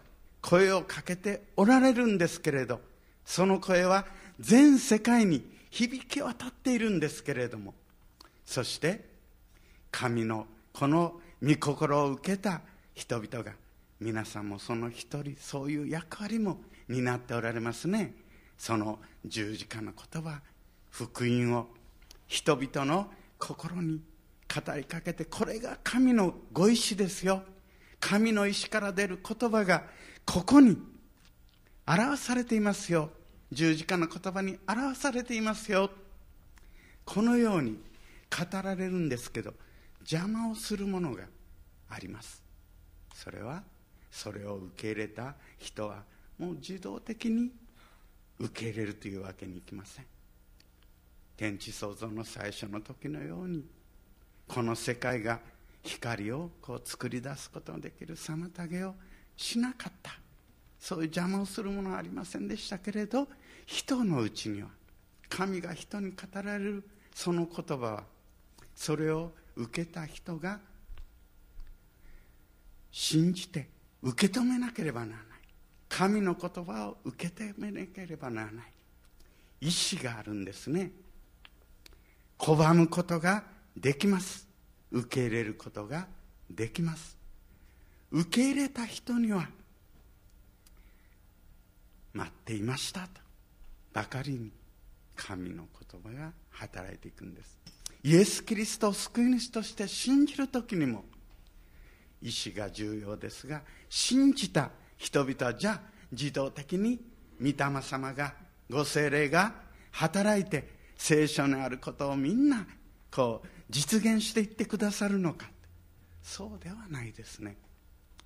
[0.41, 2.81] 声をかけておられるんですけれど
[3.25, 4.07] その声は
[4.40, 7.74] 全世界に響き渡っているんですけれども。
[8.44, 9.05] そして
[9.90, 12.62] 神のこの御心を受けた
[12.94, 13.53] 人々が
[14.01, 18.14] 皆さんもその一人そういう役割も担っておられますね。
[18.57, 20.40] その十字架の言葉
[20.90, 21.68] 福音を
[22.27, 24.01] 人々の心に
[24.48, 27.42] 語りかけてこれが神のご意志ですよ。
[28.01, 29.85] 神の意志から出る言葉が
[30.24, 30.79] ここに
[31.87, 33.11] 表されていますよ。
[33.50, 35.90] 十字架の言葉に表されていますよ。
[37.04, 37.78] このように
[38.30, 39.54] 語られるんですけど
[40.00, 41.24] 邪魔をするものが
[41.88, 42.42] あります。
[43.14, 43.62] それは
[44.11, 46.02] それを受け入れた人は
[46.38, 47.50] もう自動的に
[48.38, 50.06] 受け入れるというわけにいきません。
[51.37, 53.64] 天地創造の最初の時のように
[54.46, 55.40] この世界が
[55.82, 58.94] 光をこう作り出すことのできる妨げを
[59.37, 60.12] しなかった。
[60.78, 63.26] そういう邪魔をするものはありませんでしたけれど
[63.68, 64.68] 人のうちには
[65.28, 68.04] 神が人に語られるその言葉は
[68.74, 70.59] それを受けた人が
[72.90, 73.68] 信じて
[74.02, 75.22] 受け止めなければならない。
[75.87, 78.72] 神の言葉を受け止めなければならない。
[79.61, 80.90] 意志があるんですね。
[82.38, 83.44] 拒むことが
[83.76, 84.48] できます。
[84.90, 86.07] 受け入れることが
[86.50, 87.18] できます。
[88.11, 89.46] 受け入れた人には
[92.14, 93.28] 待っていましたと。
[93.92, 94.51] ばかりに
[95.16, 97.59] 神の言葉が働いていくんです。
[98.03, 101.05] イエス・キリストを救い主として信じる時にも
[102.22, 105.81] 意志が重要ですが信じた人々はじゃあ
[106.12, 107.01] 自動的に
[107.40, 108.35] 御霊様が
[108.70, 109.53] ご精霊が
[109.92, 112.66] 働いて聖書にあることをみんな
[113.11, 115.51] こう実現していってくださるのか。
[116.22, 117.57] そうではないですね。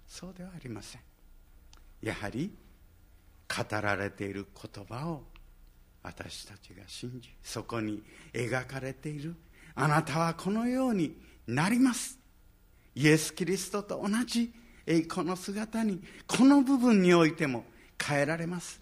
[0.07, 1.01] そうではありません。
[2.03, 2.53] やはり
[3.49, 5.23] 語られている言葉を
[6.03, 9.35] 私たちが信じそこに描かれている
[9.75, 12.19] あなたはこのようになります。
[12.95, 14.53] イエス・キリストと同じ
[14.87, 17.65] 栄光の姿にこの部分においても
[18.01, 18.81] 変えられます。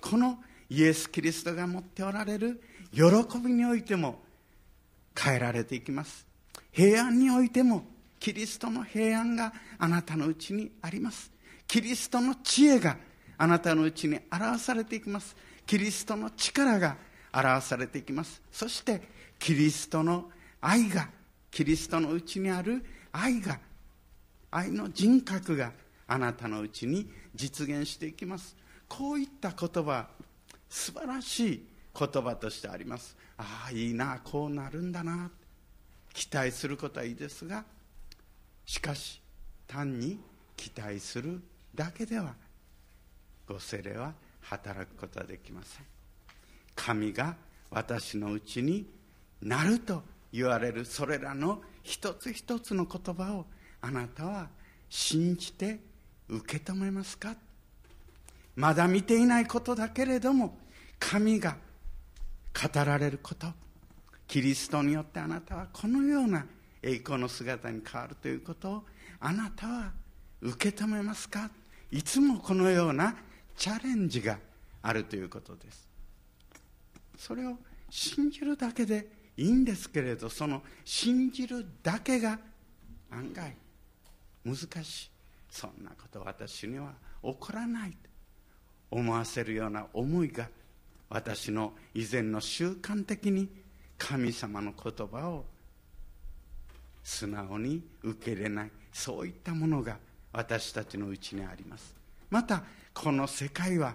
[0.00, 3.02] このイエス・キリストが持っておられる喜
[3.38, 4.20] びにおいても
[5.18, 6.26] 変えられていきます。
[6.70, 7.84] 平安においても
[8.18, 11.30] キリストの平安があなたのうちにあります。
[11.66, 12.96] キリストの知恵が
[13.36, 15.34] あなたのうちに表されていきます。
[15.66, 16.96] キリストの力が
[17.32, 18.42] 表されていきます。
[18.50, 19.02] そして
[19.38, 21.08] キリストの愛が
[21.50, 23.58] キリストのうちにある愛が
[24.50, 25.72] 愛の人格が
[26.06, 28.56] あなたのうちに実現していきます。
[28.88, 30.08] こういった言葉
[30.68, 31.66] 素晴らしい
[31.98, 33.16] 言葉としてあります。
[33.38, 35.30] ああいいなこうなるんだな。
[36.12, 37.64] 期待することはいいですが
[38.66, 39.20] しかし
[39.66, 40.20] 単に
[40.56, 41.40] 期待する
[41.74, 42.34] だけでは
[43.46, 45.86] ご精霊は働くことはできません。
[46.74, 47.36] 神が
[47.70, 48.86] 私のうちに
[49.40, 50.02] なると
[50.32, 53.46] 言われるそれらの一つ一つの言葉を
[53.80, 54.48] あなたは
[54.88, 55.80] 信じて
[56.28, 57.34] 受け止めますか。
[58.54, 60.58] まだ見ていないことだけれども
[60.98, 61.56] 神が
[62.52, 63.46] 語られること
[64.28, 66.46] キリストによってあなたはこのような
[66.82, 68.82] 栄光の姿に変わるということを
[69.20, 69.92] あなたは
[70.40, 71.50] 受け止めますか。
[71.90, 73.14] いつもこのような
[73.56, 74.38] チャレンジが
[74.82, 75.88] あるということです。
[77.16, 77.56] それを
[77.90, 82.38] 信じるだけでいいんですけれどその信じるだけが
[83.10, 83.54] 案外
[84.44, 85.10] 難しい。
[85.50, 87.90] そんなこと私には起こらない。
[87.90, 87.96] と
[88.90, 90.48] 思わせるような思いが
[91.08, 93.48] 私の以前の習慣的に
[93.96, 95.44] 神様の言葉を
[97.02, 98.70] 素直に受け入れない。
[98.92, 99.96] そういったものが
[100.32, 101.94] 私たちのうちにあります。
[102.30, 103.94] またこの世界は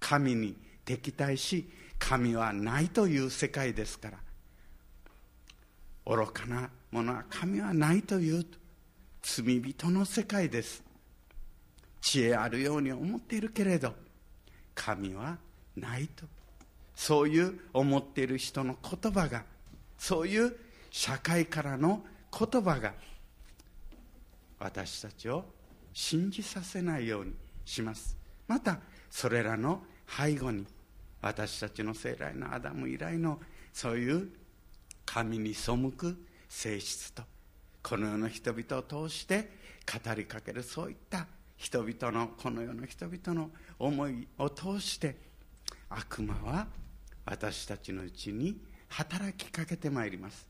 [0.00, 4.18] 神に敵対し神はないという世界ですから
[6.06, 8.46] 愚かなものは神はないという
[9.22, 10.82] 罪人の世界です。
[12.00, 13.94] 知恵あるように思っているけれど
[14.74, 15.36] 神は
[15.76, 16.24] ないと。
[16.94, 19.44] そういう思っている人の言葉が
[19.98, 20.56] そういう
[20.90, 22.02] 社会からの
[22.36, 22.94] 言葉が
[24.58, 25.44] 私たちを
[25.92, 27.34] 信じさせないように
[27.64, 28.17] します。
[28.48, 28.80] また
[29.10, 30.66] それらの背後に
[31.20, 33.38] 私たちの生来のアダム以来の
[33.72, 34.28] そういう
[35.04, 36.16] 神に背く
[36.48, 37.22] 性質と
[37.82, 39.50] この世の人々を通して
[40.04, 45.16] 語りかけるそういった人々のこの世の人々の思いを通して
[45.90, 46.66] 悪魔は
[47.24, 48.58] 私たちのうちに
[48.88, 50.46] 働きかけてまいります。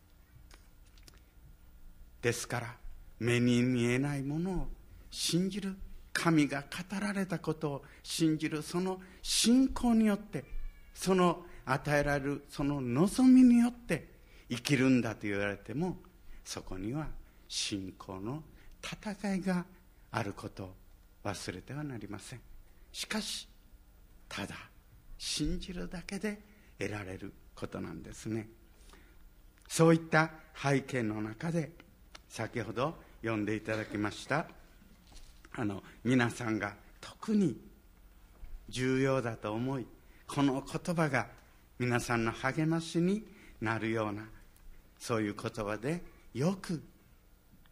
[2.20, 2.74] ですから
[3.18, 4.68] 目に見えないものを
[5.10, 5.76] 信じる
[6.20, 6.66] 神が語
[7.00, 10.44] られたことを信じるその信仰によって
[10.92, 14.08] その与えられるその望みによって
[14.50, 15.00] 生きるん。
[15.00, 15.98] だと言われても
[16.44, 17.06] そこには
[17.46, 18.42] 信仰の
[18.82, 19.64] 戦いが
[20.10, 20.74] あることを
[21.22, 22.40] 忘れてはなりません。
[22.90, 23.46] しかし
[24.28, 24.56] ただ
[25.18, 26.40] 信じるだけで
[26.78, 28.48] 得られることなんですね
[29.68, 31.72] そういった背景の中で
[32.28, 34.46] 先ほど読んでいただきました
[35.58, 37.56] あの皆さんが特に
[38.68, 39.86] 重要だと思い
[40.28, 41.26] この言葉が
[41.80, 43.24] 皆さんの励ましに
[43.60, 44.22] なるような
[45.00, 46.80] そういう言葉でよく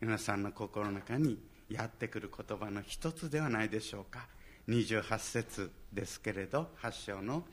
[0.01, 1.39] 皆さんの心の中に
[1.71, 4.27] やってくる言葉の一つではないでしょうか。
[4.69, 7.45] 28節ですけれど8章の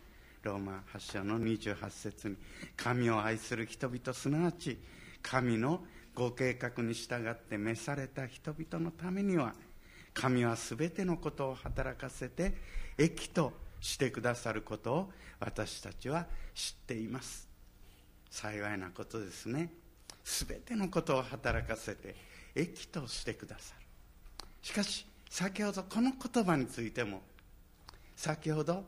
[0.41, 2.37] ローマ8章の28節に
[2.75, 4.79] 神を愛する人々すなわち
[5.21, 5.83] 神の
[6.15, 9.53] ご計画に従って召された人々のためには
[10.13, 12.53] 神は全てのことを働かせて
[12.97, 17.47] 益としてくださることを私たちは知っています。
[18.29, 19.71] 幸いなことですね。
[20.23, 22.15] 全てのことを働かせて
[22.55, 23.85] 益としてくださる。
[24.61, 27.21] しかし先ほどこの言葉についても
[28.15, 28.85] 先ほど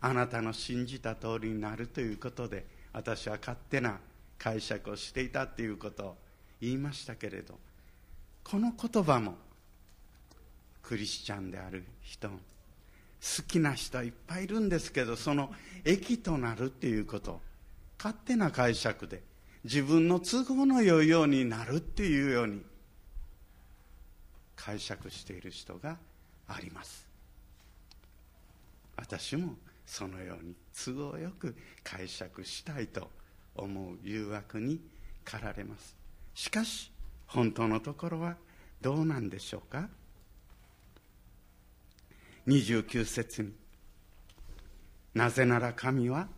[0.00, 3.98] あなたの信じた通りになるということで私は勝手な
[4.38, 6.16] 解釈をしていたということを
[6.60, 7.58] 言いましたけれど
[8.42, 9.36] この言葉も
[10.90, 12.28] クリスチャンである人。
[12.30, 12.36] 好
[13.46, 15.52] きな人はいっぱいいるんですけどその
[15.84, 17.40] 益となるっていうこと。
[17.96, 19.22] 勝手な解釈で。
[19.62, 22.62] 自分の都合の良いようになるっていうように。
[24.56, 25.96] 解釈している人が
[26.48, 27.06] あります。
[28.96, 29.54] 私も
[29.86, 33.08] そのように都合よく解釈したいと
[33.54, 34.80] 思う誘惑に
[35.24, 35.94] 駆られます。
[36.34, 36.90] しかし
[37.28, 38.34] 本当のところは
[38.80, 39.88] どうなんでしょうか？
[42.46, 43.52] 29節に
[45.14, 46.28] なぜなら神は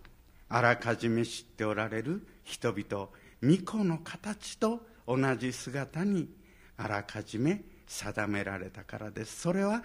[0.49, 6.29] あらかじめ知っておられる人々を御子の形と同じ姿に
[6.77, 9.41] あらかじめ定められたからです。
[9.43, 9.83] それは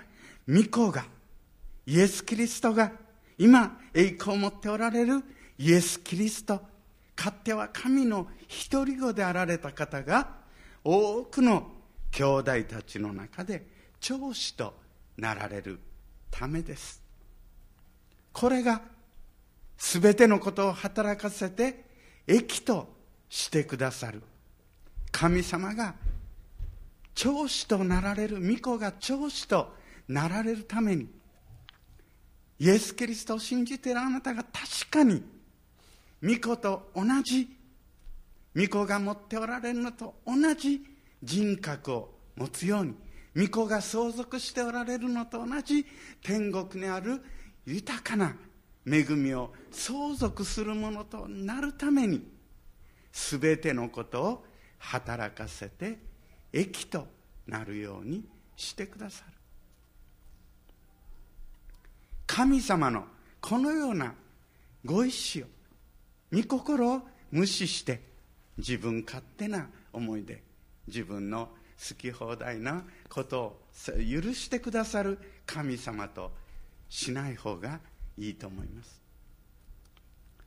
[0.47, 1.05] 御子が
[1.85, 2.91] イエス・キリストが
[3.37, 5.23] 今栄光を持っておられる
[5.57, 6.61] イエス・キリスト
[7.15, 10.37] かっては神の一人子であられた方が
[10.83, 11.71] 多くの
[12.11, 13.67] 兄弟たちの中で
[13.99, 14.73] 長子と
[15.17, 15.79] なられる。
[16.37, 17.01] ためです。
[18.31, 18.81] これが
[19.77, 21.83] 全てのことを働かせて
[22.27, 22.87] 益と
[23.27, 24.21] してくださる。
[25.11, 25.95] 神様が
[27.15, 29.73] 長子となられる御子が長子と
[30.07, 31.07] なられるために
[32.59, 35.23] イエス・キリストを信じているあなたが確かに
[36.23, 37.47] 御子と同じ
[38.55, 40.81] 御子が持っておられるのと同じ
[41.23, 42.93] 人格を持つように
[43.37, 45.85] 御子が相続しておられるのと同じ
[46.23, 47.21] 天国にある
[47.67, 48.35] 豊かな
[48.83, 52.27] 恵みを相続するものとなるために
[53.11, 54.45] 全てのことを
[54.79, 55.99] 働かせて
[56.51, 57.07] 益と
[57.45, 58.25] なるように
[58.55, 59.33] してくださる。
[62.25, 63.05] 神様の
[63.39, 64.15] このような
[64.83, 65.45] ご意志を
[66.33, 68.01] 御心を無視して
[68.57, 70.43] 自分勝手な思いで
[70.87, 73.61] 自分の好き放題なことを
[73.97, 76.31] 許してくださる神様と
[76.89, 77.79] しない方が
[78.17, 78.99] いいと思います。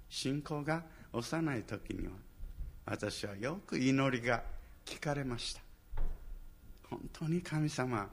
[0.09, 2.13] 信仰が幼い時には
[2.87, 4.43] 私はよく祈りが
[4.85, 5.63] 聞かれました。
[6.89, 8.09] 本当に神様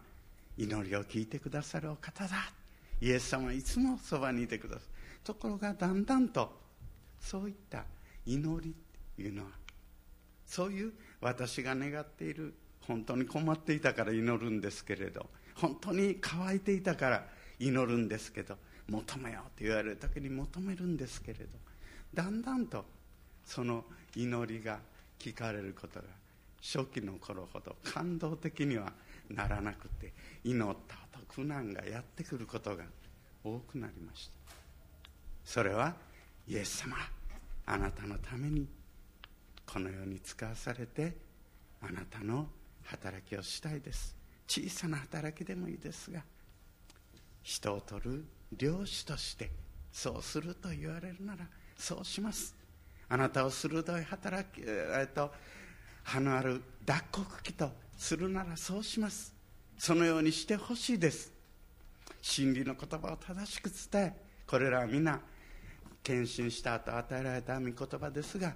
[0.57, 2.51] 祈りを聞いてくださるお方だ。
[3.01, 4.87] イエス様はいつもそばにいてくださる。
[5.23, 6.51] ところがだんだんと
[7.19, 7.83] そういった
[8.25, 8.73] 祈りっ
[9.15, 9.49] ていうのは
[10.45, 12.53] そういう私が願っている
[12.87, 17.23] 本当に困っていたから祈るんですけれど本当に乾いていたから
[17.59, 18.55] 祈るんですけど
[18.87, 21.45] 求めようと言われる時に求めるんですけれど
[22.13, 22.85] だんだんと
[23.45, 23.83] その
[24.15, 24.79] 祈りが
[25.19, 26.05] 聞かれることが
[26.61, 28.93] 初期の頃ほど感動的には
[29.29, 30.13] ならなくて
[30.43, 32.83] 祈った後苦難がやってくることが
[33.43, 34.37] 多くなりました。
[35.43, 35.95] それは
[36.47, 36.95] イエス様
[37.65, 38.67] あなたのために
[39.65, 41.15] このように使わされて
[41.81, 42.47] あなたの
[42.87, 44.15] 働きをしたいです。
[44.47, 46.23] 小さな働きでもいいですが
[47.43, 48.25] 人を取る
[48.57, 49.51] 漁師として
[49.91, 51.45] そうすると言われるなら
[51.77, 52.55] そうします。
[53.09, 55.31] あなたを鋭い働き、えっと、
[56.03, 59.33] 歯のある脱穀機とするならそうします。
[59.77, 61.31] そのようにしてほしいです。
[62.21, 64.13] 真理の言葉を正しく伝え
[64.45, 65.19] これらは皆
[66.03, 68.53] 献身した後与えられた御言葉ですが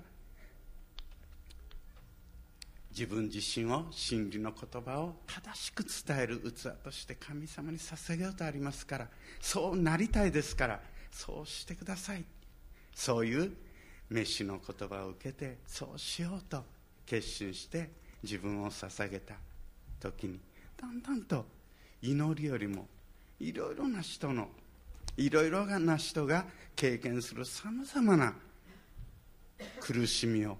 [2.91, 9.07] 自分自身を真理の言葉を正しく伝える器として神様に捧げようとありますから
[9.39, 10.79] そうなりたいですから
[11.09, 12.23] そうしてください。
[12.93, 13.51] そういう
[14.09, 16.63] 飯の言葉を受けてそうしようと
[17.05, 17.89] 決心して
[18.21, 19.35] 自分を捧げた
[19.99, 20.39] 時に
[20.79, 21.45] だんだんと
[22.01, 22.87] 祈りよりも
[23.39, 24.49] いろいろな人の
[25.17, 28.33] いろいろな人が経験するさまざまな
[29.79, 30.57] 苦しみを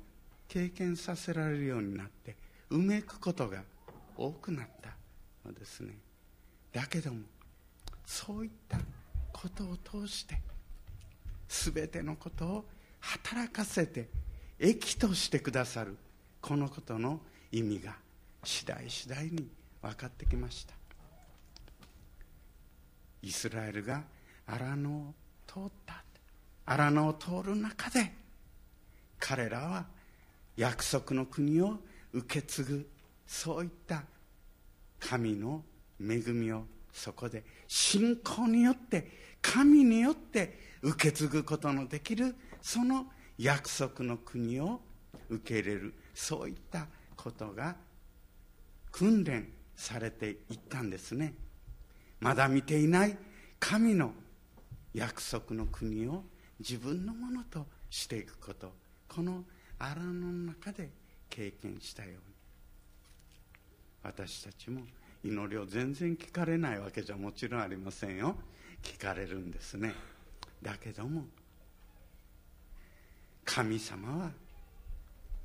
[0.52, 2.36] 経験させられるようになって
[2.72, 3.64] うめくことが
[4.18, 4.90] 多くなった
[5.46, 5.98] のですね。
[6.74, 7.22] だけども
[8.06, 8.78] そういった
[9.32, 10.42] ことを通して
[11.48, 12.66] 全てのことを
[13.00, 14.10] 働かせて
[14.60, 15.96] 益としてくださる
[16.42, 17.22] このことの
[17.54, 17.96] 意味が
[18.44, 19.48] 次第次第に
[19.82, 20.74] 分かってきました。
[23.22, 24.04] イスラエルが
[24.46, 25.14] 荒野を
[25.48, 26.04] 通った。
[26.66, 28.12] 荒野を通る中で
[29.18, 30.01] 彼らは
[30.56, 31.80] 約束の国を
[32.14, 32.90] 受け継ぐ。
[33.26, 34.04] そういった
[35.00, 35.64] 神の
[36.00, 43.06] 恵みをそこで信仰によって神によって受け継ぐことのできるその
[43.38, 44.82] 約束の国を
[45.30, 45.94] 受け入れる。
[46.14, 47.76] そういったことが
[48.92, 51.34] 訓練されていったんですね。
[52.20, 53.18] まだ見ていない
[53.60, 54.14] 神の
[54.94, 56.24] 約束の国を
[56.60, 58.74] 自分のものとしていくこと。
[59.08, 59.44] この
[59.82, 60.90] 荒野の中で
[61.30, 62.20] 経験したように。
[64.04, 64.82] 私たちも
[65.24, 68.36] 祈りを全然聞かれないわけじゃもちろんありませんよ。
[68.84, 69.94] 聞かれるんですね。
[70.62, 71.26] だけども
[73.44, 74.32] 神様は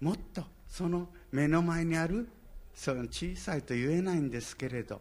[0.01, 2.29] もっとその目の前にある
[2.75, 5.01] その小さいと言えないんですけれど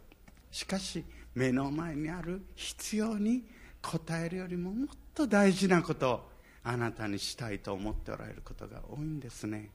[0.52, 3.44] しかし目の前にある必要に
[3.84, 6.35] 応えるよりももっと大事なことを
[6.66, 9.70] あなたにしたいと思っておられることが多いんですね。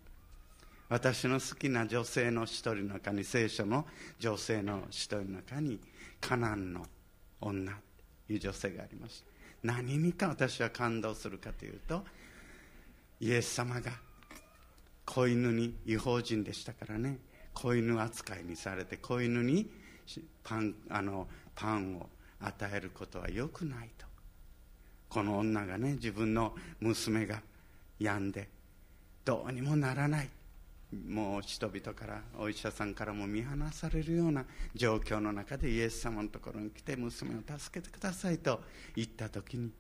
[0.88, 3.86] 私の好きな女性の一人の中に聖書の
[4.18, 5.78] 女性の一人の中に
[6.20, 6.84] カナンの
[7.40, 7.72] 女
[8.26, 9.24] という女性があります。
[9.62, 12.02] 何にか私は感動するかというと
[13.20, 13.92] イエス様が
[15.06, 17.18] 子犬に違法人でしたからね。
[17.54, 19.70] 子犬扱いにされて子犬に
[20.42, 22.08] パンあのパンを
[22.40, 24.09] 与えることはよくないと。
[25.10, 27.42] この女がね自分の娘が
[27.98, 28.48] 病んで
[29.24, 30.30] どうにもならない。
[31.08, 34.44] もう人々からお医者さんからも見放されるような
[34.74, 38.60] 状況の中でイエス様のところに来て娘を助けてくださいと
[38.96, 39.70] 言った時に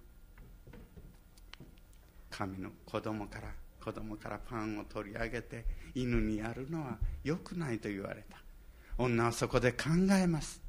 [2.30, 3.48] 神の子供から
[3.84, 5.64] 子供からパンを取り上げて
[5.96, 8.36] 犬にやるのは良くないと言われた。
[8.96, 10.60] 女はそこで考えます。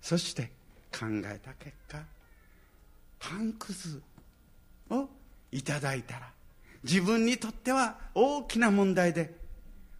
[0.00, 0.50] そして
[0.94, 1.98] 考えた結果
[3.18, 4.00] パンくず
[4.90, 5.08] を
[5.50, 6.30] いただいたら
[6.84, 9.34] 自分にとっては大きな問題で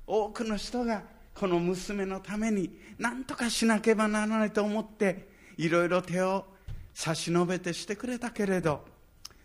[0.07, 1.03] 多くの人が
[1.35, 6.45] この娘のために何とかしなければならないと思っていろいろ手を
[6.93, 8.85] 差し伸べてしてくれたけれど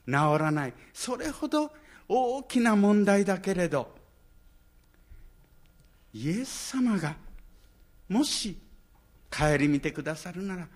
[0.06, 0.74] 治らない。
[0.93, 1.72] それほど
[2.08, 3.95] 大きな問題だけれど
[6.14, 7.16] イエス様が
[8.08, 8.58] もし
[9.32, 10.68] 顧みてくださるなら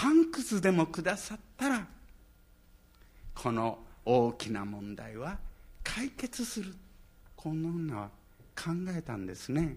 [0.00, 1.84] パンくずでもくださったら
[3.34, 5.36] この大きな問題は
[5.82, 6.72] 解決する。
[7.34, 8.10] この女は
[8.54, 9.76] 考えたんですね。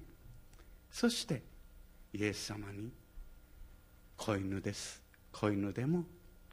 [0.92, 1.42] そして
[2.14, 2.92] イエス様に
[4.16, 5.02] 子犬です。
[5.32, 6.04] 子犬でも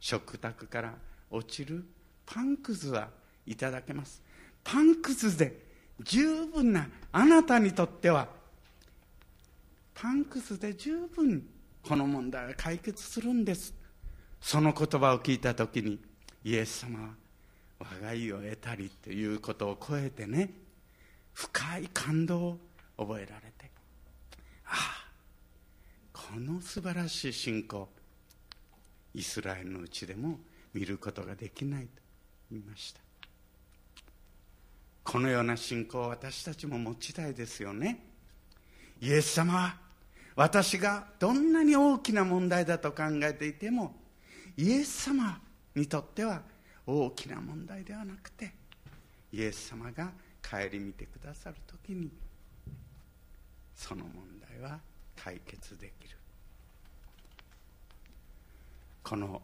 [0.01, 0.95] 食卓から
[1.31, 1.85] 落ちる
[2.25, 3.11] パンくずは
[3.45, 4.23] いただけます。
[4.65, 5.67] パンくずで
[6.01, 8.29] 十分なあなたにとっては
[9.93, 11.47] パンくずで十分
[11.83, 13.75] この問題は解決するんです。
[14.41, 15.99] その言葉を聞いた時に
[16.45, 17.09] イエス様は
[17.81, 20.51] 我が家を得たりということを超えてね
[21.33, 22.59] 深い感動を
[22.97, 23.71] 覚えられて
[24.67, 25.09] ああ
[26.13, 27.89] この素晴らしい信仰
[29.15, 30.39] イスラエルのうちでも
[30.75, 31.91] 見ることができないと
[32.51, 33.01] 言いました。
[35.05, 38.05] このような信仰を私たちも持ちたいですよね。
[39.01, 39.88] イエス様は
[40.39, 43.97] 私がどんなに大きな問題だと考えていても
[44.57, 45.41] イエス様
[45.75, 46.43] にとっては
[46.87, 48.53] 大きな問題ではなくて
[49.33, 50.13] イエス様が
[50.49, 52.09] 顧みてくださる時に
[53.75, 54.13] その問
[54.49, 54.79] 題は
[55.17, 56.17] 解決できる。
[59.03, 59.43] この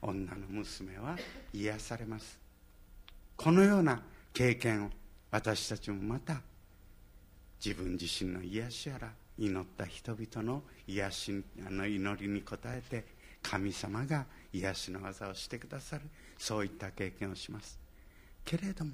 [0.00, 1.18] 女の娘は
[1.52, 2.38] 癒されます。
[3.36, 4.00] このような
[4.32, 4.90] 経験を
[5.30, 6.40] 私たちもまた
[7.62, 13.04] 自分自身の癒しやら祈った人々の癒しあの祈りに応えて
[13.42, 16.02] 神様が癒しの技をしてくださる
[16.38, 17.78] そういった経験をします。
[18.44, 18.92] けれども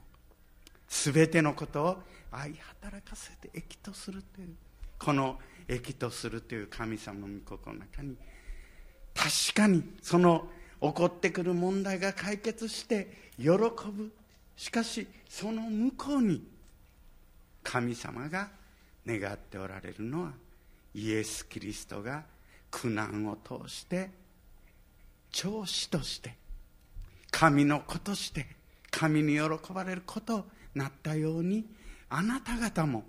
[0.88, 4.54] 全てのことを愛働かせて益とするという
[4.98, 5.38] この
[5.68, 8.16] 益とするという神様の御心の中に
[9.14, 10.48] 確かにその
[10.80, 14.12] 起こってくる問題が解決して喜ぶ。
[14.56, 16.46] しかしその向こうに
[17.62, 18.50] 神様が
[19.06, 20.32] 願っておられるのは
[20.94, 22.24] イエス・キリストが
[22.70, 24.10] 苦難を通して
[25.30, 26.34] 長子として
[27.30, 28.46] 神の子として
[28.90, 30.44] 神に喜ばれることと
[30.74, 31.66] なったように
[32.08, 33.04] あなた方も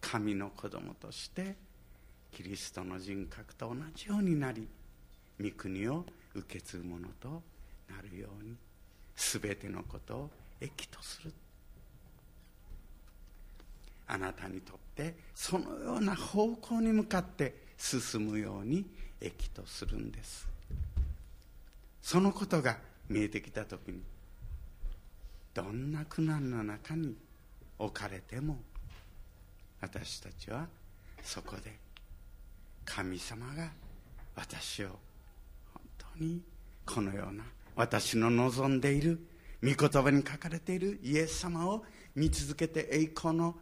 [0.00, 1.56] 神の子供として
[2.32, 4.66] キリストの人格と同じようになり
[5.40, 7.42] 御国を受け継ぐものと
[7.88, 8.54] なるように
[9.16, 10.30] 全てのことを
[10.60, 11.32] 益とする。
[14.06, 14.89] あなたにとって
[15.34, 18.84] そのような方向に向かって進むように
[19.20, 20.48] 益とするんです。
[22.02, 22.78] そのことが
[23.08, 24.00] 見えてきた時に
[25.54, 27.14] どんな苦難の中に
[27.78, 28.58] 置かれても
[29.80, 30.66] 私たちは
[31.22, 31.72] そこで
[32.84, 33.70] 神様が
[34.36, 34.88] 私を
[35.72, 35.82] 本
[36.18, 36.40] 当に
[36.86, 37.44] このような
[37.76, 39.20] 私の望んでいる
[39.62, 41.84] 御言葉に書かれているイエス様を
[42.14, 43.54] 見続けて栄光の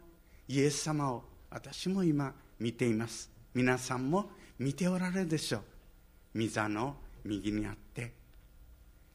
[0.47, 3.29] イエス様を私も今見ています。
[3.53, 5.59] 皆さんも見ておられるでしょ
[6.35, 6.41] う。
[6.41, 8.13] 御座の右にあって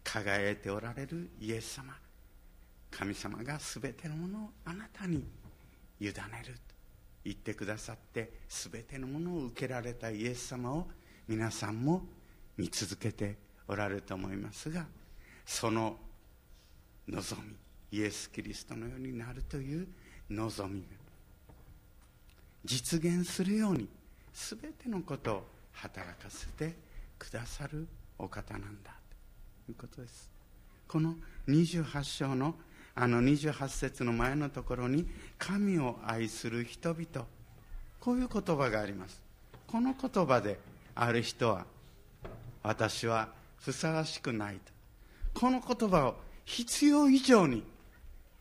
[0.02, 1.94] 輝いておられるイエス様。
[2.90, 5.24] 神様が全てのものをあなたに
[6.00, 6.12] 委ねる。
[6.54, 6.74] と
[7.24, 10.86] 言ってくださって全てのものを受けられたイエス様を
[11.26, 12.02] 皆さんも
[12.56, 14.84] 見続けておられると思いますが
[15.46, 15.96] その
[17.08, 17.54] 望み
[17.98, 19.88] イエス・キリストのようになるという
[20.30, 21.03] 望みが
[22.64, 23.88] 実現するように
[24.32, 26.74] 全てのことを働かせて
[27.18, 27.86] くださる
[28.18, 28.92] お方なんだ
[29.66, 30.30] ということです。
[30.88, 31.14] この
[31.48, 32.54] 28章の
[32.96, 35.04] あの28節の前のところに
[35.36, 37.26] 神を愛する人々
[37.98, 39.20] こういう言葉があります。
[39.66, 40.58] この言葉で
[40.94, 41.66] ある人は
[42.62, 45.40] 私はふさわしくないと。
[45.40, 47.64] この言葉を必要以上に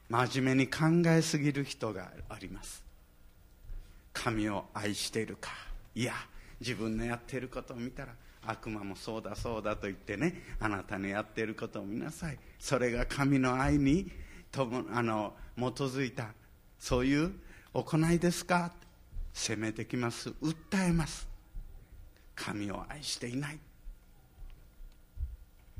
[0.09, 2.82] 真面目に考えすぎる人があります。
[4.13, 5.51] 神を愛しているか。
[5.95, 6.13] いや
[6.59, 8.13] 自分のやっていることを見たら
[8.45, 12.37] 悪魔もそうだそうだと言ってねあなたのやっていることを見なさい。
[12.59, 14.11] それが神の愛に
[14.51, 16.27] ともあの基づいた
[16.79, 17.33] そういう
[17.73, 18.71] 行いですか？
[19.33, 20.29] 責めてきます。
[20.41, 20.53] 訴
[20.87, 21.27] えます。
[22.35, 23.59] 神を愛していない。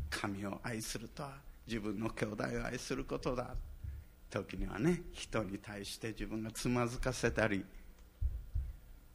[0.10, 1.34] 神を愛するとは
[1.68, 3.56] 自分の兄弟を愛することだ。
[4.30, 7.64] 時にはね人に対して自分がつまずかせたり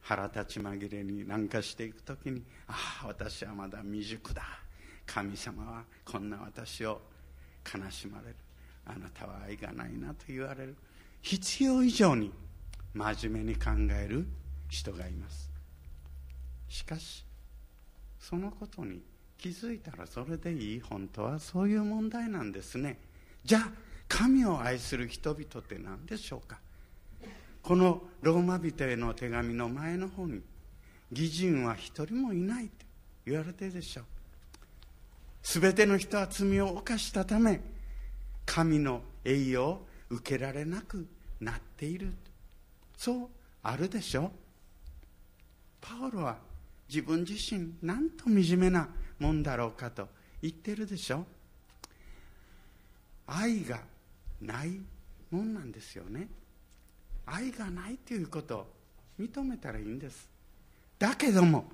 [0.01, 4.43] 腹立ち紛れに何かしていく時にああ私はまだ未熟だ。
[5.05, 7.01] 神様はこんな私を
[7.65, 8.35] 悲しまれる。
[8.85, 10.75] あなたは愛がないなと言われる。
[11.21, 12.31] 必要以上に
[12.93, 14.25] 真面目に考える
[14.69, 15.51] 人がいます。
[16.67, 17.25] しかし
[18.19, 19.01] そのことに
[19.37, 20.79] 気づいたらそれでいい。
[20.79, 22.99] 本当はそういう問題なんですね。
[23.43, 23.71] じゃあ
[24.07, 26.59] 神を愛する人々って何でしょうか？
[27.61, 30.41] このローマ人への手紙の前の方に
[31.11, 32.85] 義人は一人もいないって
[33.25, 34.05] 言われてるでしょう。
[35.43, 37.61] 全ての人は罪を犯したため
[38.45, 41.07] 神の栄誉を受けられなく
[41.39, 42.13] なっている
[42.97, 43.27] そう
[43.63, 44.31] あるでしょう。
[45.81, 46.37] パウロは
[46.87, 48.89] 自分自身なんと惨めな
[49.19, 50.07] もんだろうかと
[50.41, 51.25] 言ってるでしょう。
[53.27, 53.79] 愛が
[54.41, 54.81] ない
[55.29, 56.27] もんなんですよね。
[57.31, 58.67] 愛がないということ
[59.19, 60.29] 認めたらいいんです。
[60.97, 61.65] だけども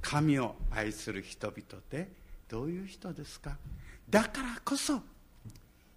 [0.00, 2.08] 神を愛する人々って
[2.48, 3.56] どういう人ですか？
[4.10, 5.00] だからこそ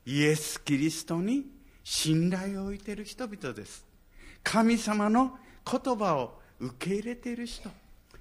[0.05, 1.47] イエス・キリストに
[1.83, 3.83] 信頼を置いている人々です。
[4.43, 5.37] 神様の
[5.69, 7.69] 言葉を受け入れている人。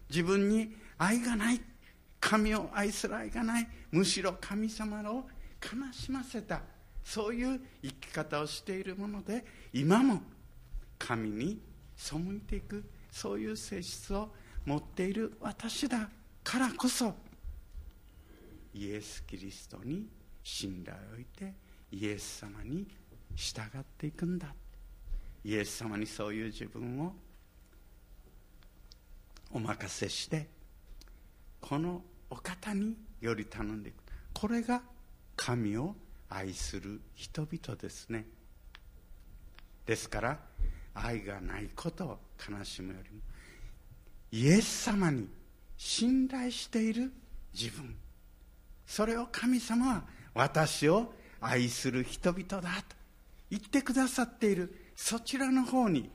[0.08, 1.60] 自分に愛がない。
[2.18, 3.68] 神を愛する愛がない。
[3.92, 5.26] むしろ神様を
[5.60, 6.62] 悲しませた。
[7.04, 9.44] そういう生き方をしているもので
[9.74, 10.22] 今も
[11.04, 11.60] 神に
[11.94, 14.30] 背いていくそういう性質を
[14.64, 16.08] 持っている私だ
[16.42, 17.14] からこそ
[18.72, 20.08] イエス・キリストに
[20.42, 21.52] 信頼を置いて
[21.92, 22.88] イエス様に
[23.36, 24.54] 従っていくんだ。
[25.44, 27.12] イエス様にそういう自分を
[29.52, 30.48] お任せして
[31.60, 33.96] このお方により頼んでいく。
[34.32, 34.80] これが
[35.36, 35.94] 神を
[36.30, 38.26] 愛する人々ですね。
[39.84, 40.53] ですから
[40.94, 42.18] 愛がないことを
[42.50, 43.20] 悲しむよりも
[44.32, 45.28] イエス様に
[45.76, 47.12] 信頼している
[47.52, 47.94] 自分。
[48.86, 52.96] それを神様は私を愛する人々だと
[53.50, 54.74] 言ってくださっている。
[54.96, 56.10] そちらの方に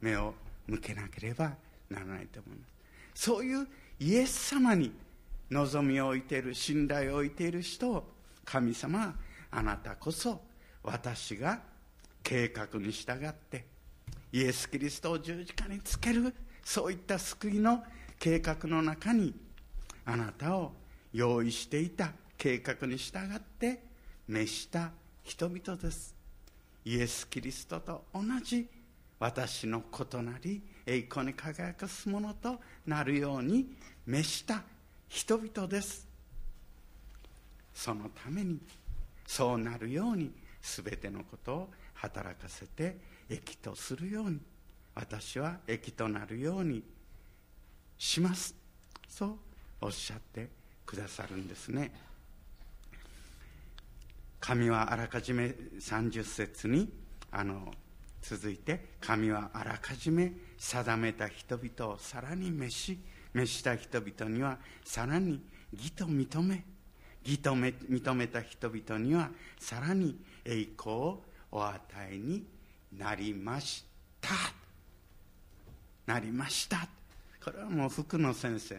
[0.00, 0.34] 目を
[0.66, 1.54] 向けなければ
[1.88, 2.72] ならないと思います。
[3.14, 3.66] そういう
[4.00, 4.92] イエス様に
[5.50, 8.10] 望みを置いている信頼を置いている人を
[8.44, 9.14] 神様は
[9.50, 10.42] あなたこそ
[10.82, 11.60] 私が
[12.22, 13.64] 計画に従って
[14.32, 17.82] イエス・キリストを十字架につけるそういった救いの
[18.18, 19.34] 計画の中に
[20.04, 20.72] あなたを
[21.12, 23.82] 用意していた計画に従って
[24.26, 24.90] 召した
[25.24, 26.14] 人々です。
[26.84, 28.68] イエス・キリストと同じ
[29.18, 33.66] 私の異なり栄光に輝かすものとなるように
[34.06, 34.62] 召した
[35.08, 36.06] 人々です。
[37.74, 38.58] そのために
[39.26, 42.96] そうなるように全てのことを働かせて
[43.28, 44.40] 益とするように。
[44.94, 46.82] 私は益となるように
[47.96, 48.54] します。
[49.08, 49.34] そう
[49.80, 50.48] おっしゃって
[50.84, 51.92] くださるんですね。
[54.40, 56.92] 神はあらかじめ30節に
[57.30, 57.72] あの
[58.22, 62.98] 続いて神はあらかじめ定めた人々をさらに召し
[63.34, 65.40] 召した人々にはさらに
[65.72, 66.64] 義と認め
[67.24, 72.44] 義と認めた人々にはさらに栄光をお与えに
[72.96, 73.84] なりまし
[74.20, 74.30] た。
[76.06, 76.88] なりました。
[77.44, 78.76] これはもう福野先生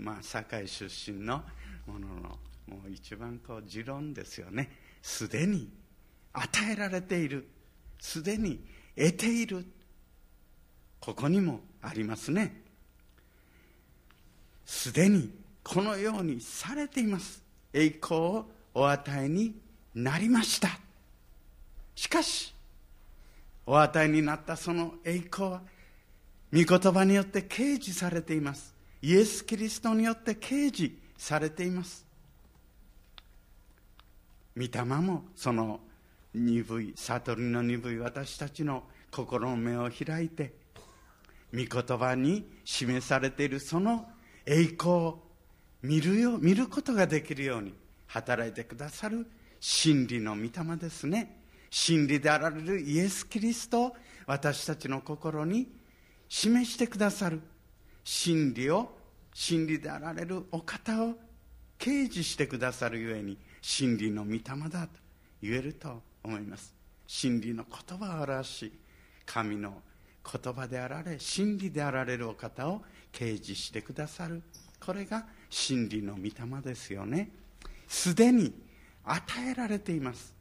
[0.00, 1.42] まあ堺出身の
[1.86, 4.70] もののもう一番こう持論ですよね。
[5.02, 5.68] すでに
[6.32, 7.48] 与えられている。
[7.98, 8.64] すでに
[8.96, 9.64] 得ている。
[11.00, 12.62] ここにもありますね。
[14.66, 15.30] すでに
[15.64, 17.42] このようにされています。
[17.72, 19.54] 栄光をお与えに
[19.94, 20.68] なりました。
[21.96, 22.54] しかし
[23.70, 25.62] お与えになったその栄光は
[26.52, 28.74] 御言葉によって掲示されています。
[29.00, 32.04] イエス・キリストによって掲示されています。
[34.56, 35.78] 御霊もその
[36.34, 40.52] 鈍い悟りの鈍い私たちの心の目を開いて
[41.54, 44.08] 御言葉に示されているその
[44.46, 45.22] 栄光を
[45.82, 47.72] 見るよ見ることができるように
[48.08, 51.39] 働いてくださる真理の御霊ですね。
[51.70, 53.96] 真理であられるイエス・キリストを
[54.26, 55.68] 私たちの心に
[56.28, 57.40] 示してくださる
[58.04, 58.90] 真理を
[59.32, 61.14] 真理であられるお方を
[61.78, 64.88] 掲示してくださるゆえに真理の御霊だと
[65.42, 66.74] 言えると思います。
[67.06, 68.72] 真理の言葉を表し
[69.24, 69.74] 神の
[70.24, 74.42] 言葉であられ真理であられるお方を掲示してくださる。
[74.84, 77.30] これが真理の御霊ですよね。
[77.88, 78.52] すでに
[79.04, 80.39] 与えられています。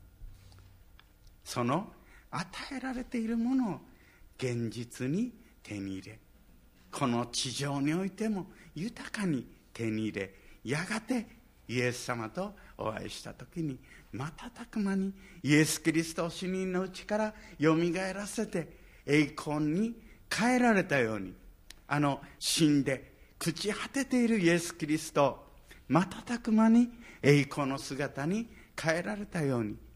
[1.50, 1.88] その
[2.30, 2.48] 与
[2.78, 3.80] えられているものを
[4.38, 5.32] 現実に
[5.64, 6.20] 手に入れ
[6.92, 8.46] この地上においても
[8.76, 11.26] 豊かに手に入れやがて
[11.68, 13.80] イエス様とお会いした時に
[14.14, 18.68] 瞬く間にイエス・キリストを死人のうちからよみがえらせて
[19.08, 19.96] 栄光に
[20.32, 21.34] 変えられたように
[21.88, 25.46] あの死んで朽ち果てているイエス・キリストを
[25.88, 26.90] 瞬く間に
[27.24, 28.48] 栄光の姿に
[28.80, 29.89] 変えられたように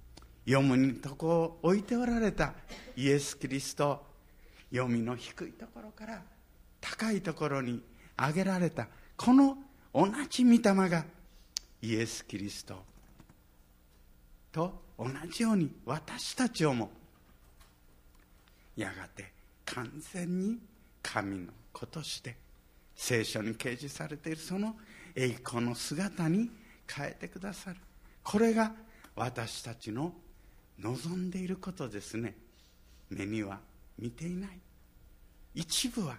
[0.46, 2.54] 読むとこを置いておられた
[2.96, 4.06] イエス・キリスト
[4.72, 6.22] 読みの低いところから
[6.82, 7.82] 高いところに
[8.18, 9.58] 上げられたこの
[9.94, 11.06] 同じ御霊が
[11.82, 12.84] イエス・キリスト
[14.52, 16.92] と同じように私たちをも
[18.76, 19.32] やがて
[19.66, 20.60] 完全に
[21.02, 22.36] 神の子として
[22.96, 24.76] 聖書に掲示されているその
[25.16, 26.50] 栄光の姿に
[26.88, 27.78] 変えてくださる。
[28.24, 28.72] これが
[29.16, 30.14] 私たちの
[30.80, 32.36] 望んでいることですね。
[33.10, 33.60] 目には
[33.98, 34.60] 見ていない。
[35.56, 36.18] 一部は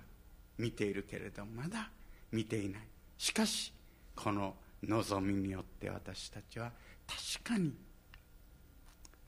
[0.59, 1.91] 見ているけれどまだ
[2.31, 2.83] 見ていない。
[3.19, 3.73] しかし
[4.15, 6.71] この望みによって私たちは
[7.07, 7.73] 確かに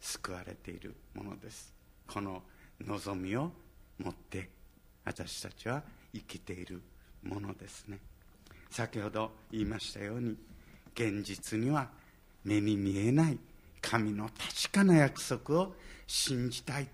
[0.00, 1.72] 救われているものです。
[2.06, 2.42] この
[2.84, 3.50] 望みを
[3.98, 4.48] 持って
[5.04, 5.82] 私たちは
[6.14, 6.80] 生きている
[7.22, 7.98] ものですね。
[8.70, 10.36] 先ほど言いましたように
[10.94, 11.88] 現実には
[12.44, 13.38] 目に見えない
[13.88, 15.74] 神の確かな約束を
[16.08, 16.88] 信じたい。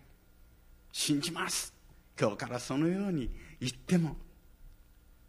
[0.93, 1.73] 信じます。
[2.21, 4.15] 今日からそのように言っても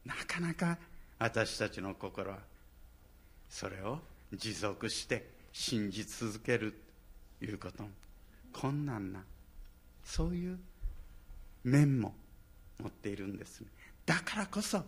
[0.03, 0.77] なかなか
[1.17, 2.39] 私たちの心は
[3.49, 3.99] それを
[4.33, 6.75] 持続して信じ続ける
[7.39, 7.85] ということ。
[8.51, 9.23] 困難な
[10.03, 10.59] そういう
[11.63, 12.13] 面も
[12.81, 13.67] 持っているんですね。
[14.05, 14.83] だからこそ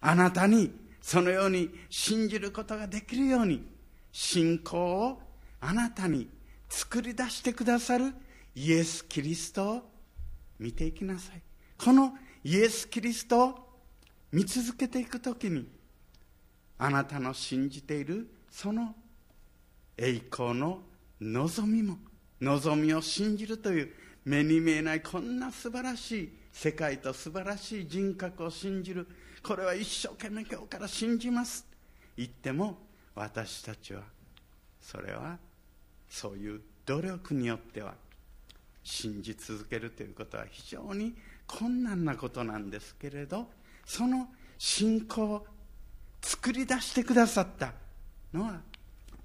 [0.00, 0.70] あなたに
[1.02, 3.66] そのように信じることができるように
[4.12, 5.27] 信仰を
[5.60, 6.28] あなたに
[6.68, 8.12] 作り出してくださる
[8.54, 9.82] イエス・キリストを
[10.58, 11.42] 見ていきなさい。
[11.76, 13.54] このイエス・キリストを
[14.32, 15.66] 見続けていく時に
[16.76, 18.94] あなたの信じているその
[19.96, 20.80] 栄光の
[21.20, 21.98] 望みも
[22.40, 23.92] 望みを信じるという
[24.24, 29.08] 目に見えないこんな素晴らしい世界と素晴らしい人格を信じる。
[29.42, 31.66] これは一生懸命今日から信じます。
[32.16, 32.78] 言っても
[33.14, 34.02] 私たちは
[34.80, 35.38] それは
[36.08, 37.94] そういう努力によっては
[38.82, 41.14] 信じ続けるということは非常に
[41.46, 43.46] 困難なことなんですけれど
[43.84, 44.28] その
[44.58, 45.46] 信仰を
[46.22, 47.72] 作り出してくださった
[48.32, 48.60] のは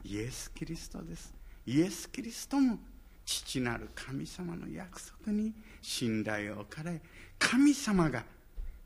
[0.04, 1.34] イエス・キリストです。
[1.66, 2.78] イエス・キリストも
[3.26, 7.02] 父なる神様の約束に信頼を置かれ
[7.40, 8.26] 神様が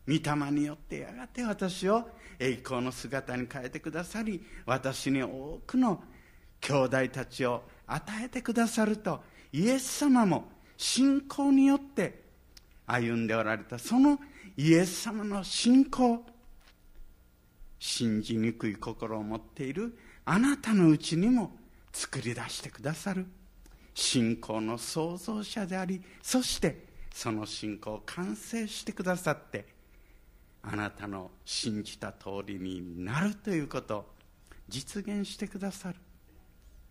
[0.07, 2.07] 御霊によってやがて私を
[2.39, 6.03] 栄光の姿に変えてくださり私に多くの
[6.61, 12.23] 兄弟たちを与えてくださるとイエス様も信仰によって
[12.85, 13.79] 歩んでおられた。
[13.79, 14.19] その
[14.55, 16.23] イエス様の信仰
[17.79, 19.97] 信じにくい心を持っている。
[20.25, 21.55] あなたのうちにも
[21.93, 23.25] 作り出してくださる。
[23.93, 29.65] 信仰の創造者でありそしてその信仰を完成してくださって
[30.61, 34.05] あなたの信じた通りになるということを
[34.69, 35.95] 実現してくださる。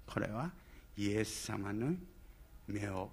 [0.05, 0.51] これは
[0.97, 1.95] イエス様の
[2.67, 3.11] 目を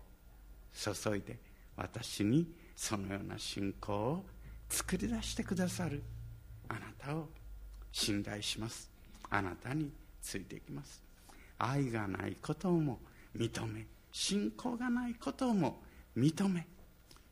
[0.73, 1.37] 注いで
[1.75, 4.25] 私にそのような信仰を
[4.69, 6.01] 作り出してくださる。
[6.69, 7.29] あなたを
[7.91, 8.89] 信頼します。
[9.29, 11.01] あなたについていきます。
[11.59, 12.99] 愛がないことも
[13.37, 15.81] 認め信仰がないことも
[16.17, 16.67] 認め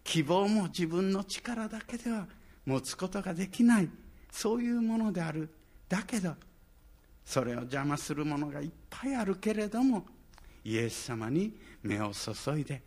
[0.03, 2.27] 希望も自分の力だけでは
[2.65, 3.89] 持つことができない。
[4.31, 5.49] そういうものである。
[5.89, 6.35] だけど
[7.25, 10.05] それを邪魔するものがいっぱいあるけれども
[10.63, 12.81] イエス様に目を注いで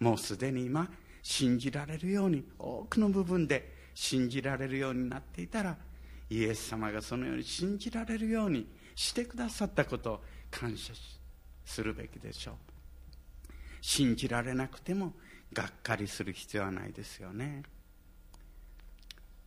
[0.00, 0.88] もうすでに今
[1.22, 5.76] 信じられるように多くの部分で信じられるようになっていたら
[6.28, 10.20] イエス様がそのように信じられるようにしてくださったことを
[10.50, 10.92] 感謝
[11.64, 12.54] するべきでしょう。
[13.80, 15.12] 信じられなくても
[15.52, 17.62] がっかりする必要はないですよね。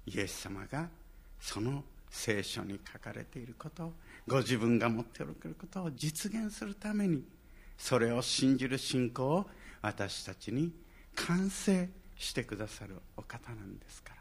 [0.06, 0.90] イエス様が
[1.40, 3.94] その聖書に書かれていることを
[4.28, 7.24] ご自分が持っておることを実現するために
[7.78, 9.50] それを信じる信仰を
[9.82, 10.74] 私たちに
[11.16, 14.18] 完成してくださるお方なんですから。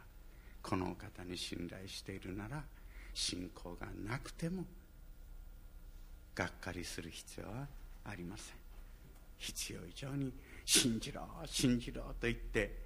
[0.62, 2.62] このお方に信頼しているなら
[3.14, 4.64] 信仰がなくても
[6.34, 7.66] がっかりする必要は
[8.04, 8.57] ありません。
[9.38, 10.32] 必要以上に
[10.64, 12.84] 信じろ信じろと言って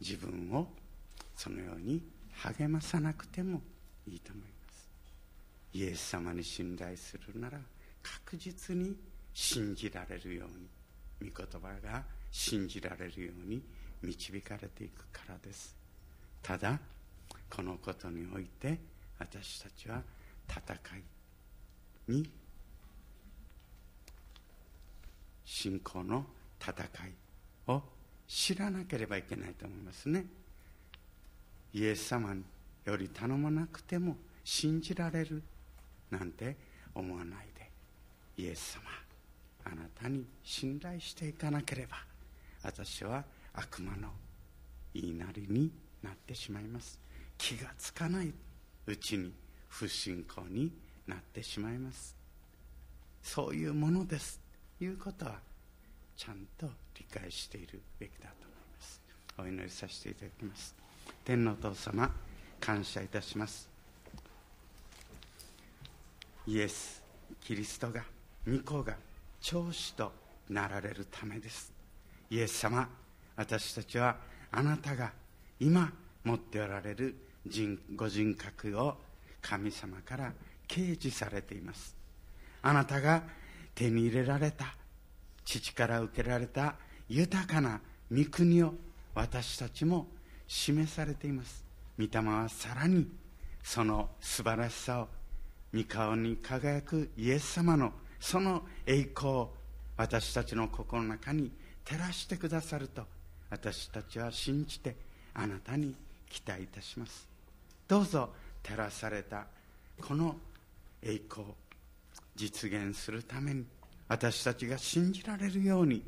[0.00, 0.68] 自分を
[1.34, 2.02] そのように
[2.32, 3.60] 励まさなくても
[4.06, 4.88] いいと思います。
[5.72, 7.58] イエス様に信頼するなら
[8.06, 8.94] 確実に
[9.34, 13.60] 信じられるように御言葉が信じられるように
[14.00, 15.74] 導かれていくからです。
[16.40, 16.78] ただ
[17.50, 18.78] このことにおいて
[19.18, 20.00] 私たちは
[20.48, 20.62] 戦
[22.08, 22.30] いに
[25.44, 26.24] 信仰の
[26.60, 26.74] 戦
[27.06, 27.12] い
[27.66, 27.82] を
[28.28, 30.26] 知らなければいけないと思いますね。
[31.72, 32.34] イエス様
[32.84, 35.42] より頼まなくても信じられる
[36.10, 36.56] なんて
[36.94, 37.55] 思わない。
[38.36, 38.82] イエス様
[39.64, 41.96] あなたに信頼していかなければ
[42.62, 43.24] 私は
[43.54, 44.08] 悪魔の
[44.94, 45.70] 言いなりに
[46.02, 46.98] なってしまいます。
[47.38, 48.32] 気がつかない
[48.86, 49.32] うちに
[49.68, 50.72] 不信仰に
[51.06, 52.14] なってしまいます。
[53.22, 54.40] そういうものです。
[54.78, 55.38] ということは
[56.16, 59.00] ちゃんと理解しているべきだと思います。
[59.38, 60.74] お祈りさせていただきます。
[61.24, 62.10] 天のお父様
[62.60, 63.68] 感謝いたします。
[66.46, 67.02] イエス
[67.40, 68.04] キリストが
[68.46, 68.94] 御子が
[69.40, 70.12] 長子と
[70.48, 71.72] なられるためです。
[72.30, 72.88] イエス様
[73.36, 74.16] 私たちは
[74.52, 75.12] あなたが
[75.58, 75.92] 今
[76.24, 78.96] 持っておられる人ご人格を
[79.40, 80.32] 神様から
[80.68, 81.96] 掲示されています。
[82.62, 83.22] あなたが
[83.74, 84.74] 手に入れられた
[85.44, 86.74] 父から受けられた
[87.08, 87.80] 豊かな
[88.10, 88.74] 御国を
[89.14, 90.08] 私たちも
[90.46, 91.64] 示されています。
[91.98, 93.08] 御霊はさらに
[93.62, 95.08] その素晴らしさを
[95.74, 99.54] 御顔に輝くイエス様のその栄光を
[99.96, 101.50] 私たちの心の中に
[101.84, 103.02] 照らしてくださると
[103.50, 104.96] 私たちは信じて
[105.34, 105.94] あなたに
[106.28, 107.26] 期待いたします。
[107.86, 108.30] どうぞ
[108.62, 109.46] 照らされた
[110.00, 110.36] この
[111.02, 111.46] 栄光
[112.34, 113.64] 実現するために
[114.08, 116.02] 私たちが信じられるように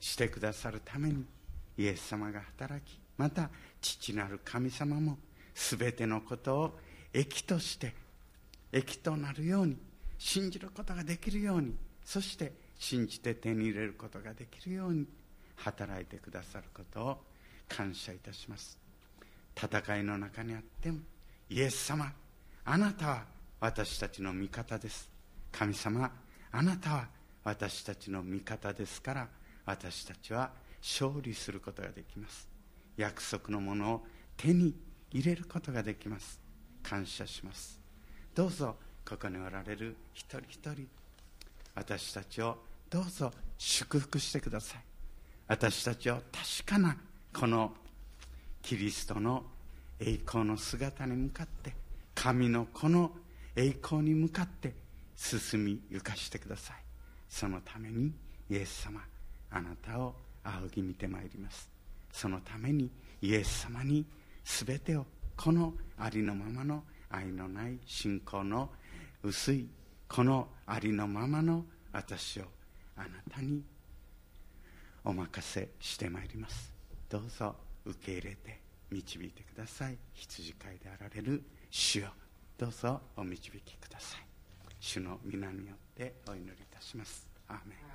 [0.00, 1.24] してくださるために
[1.78, 5.18] イエス様が働きまた父なる神様も
[5.54, 6.78] 全てのことを
[7.12, 7.94] 益として
[8.72, 9.76] 益となるように
[10.24, 15.04] 信じることができるようにそして信じて手に入れることができるように
[15.56, 17.18] 働いてくださることを
[17.68, 18.78] 感謝いたします。
[19.56, 21.00] 戦いの中にあっても
[21.50, 22.12] イエス様
[22.64, 23.24] あなたは
[23.58, 25.10] 私たちの味方です。
[25.50, 26.08] 神様
[26.52, 27.08] あなたは
[27.42, 29.28] 私たちの味方ですから
[29.66, 32.48] 私たちは勝利することができます。
[32.96, 34.06] 約束のものを
[34.36, 34.72] 手に
[35.10, 36.40] 入れることができます。
[36.80, 37.80] 感謝します。
[38.32, 38.76] どうぞ
[39.08, 40.86] ここにおられる一人一人。
[41.74, 42.58] 私たちを
[42.90, 44.80] どうぞ祝福してください。
[45.48, 46.96] 私たちを確かな
[47.32, 47.72] この
[48.62, 49.44] キリストの
[49.98, 51.74] 栄光の姿に向かって
[52.14, 53.12] 神のこの
[53.56, 54.74] 栄光に向かって
[55.16, 56.76] 進みゆかしてください。
[57.28, 58.12] そのために
[58.50, 59.00] イエス様
[59.50, 61.68] あなたを仰ぎ見てまいります。
[62.12, 62.90] そのために
[63.20, 64.04] イエス様に
[64.44, 68.70] 全てをこのありのままの愛のない信仰の
[69.22, 69.68] 薄い
[70.08, 72.44] このありのままの私を
[72.96, 73.62] あなたに
[75.04, 76.72] お任せしてまいります。
[77.08, 77.54] どうぞ
[77.84, 78.60] 受け入れて
[78.90, 79.96] 導いてください。
[80.14, 82.06] 羊飼いであられる主を
[82.58, 84.26] どうぞお導きください。
[84.80, 87.26] 主の皆によってお祈りいたします。
[87.48, 87.91] アーメン。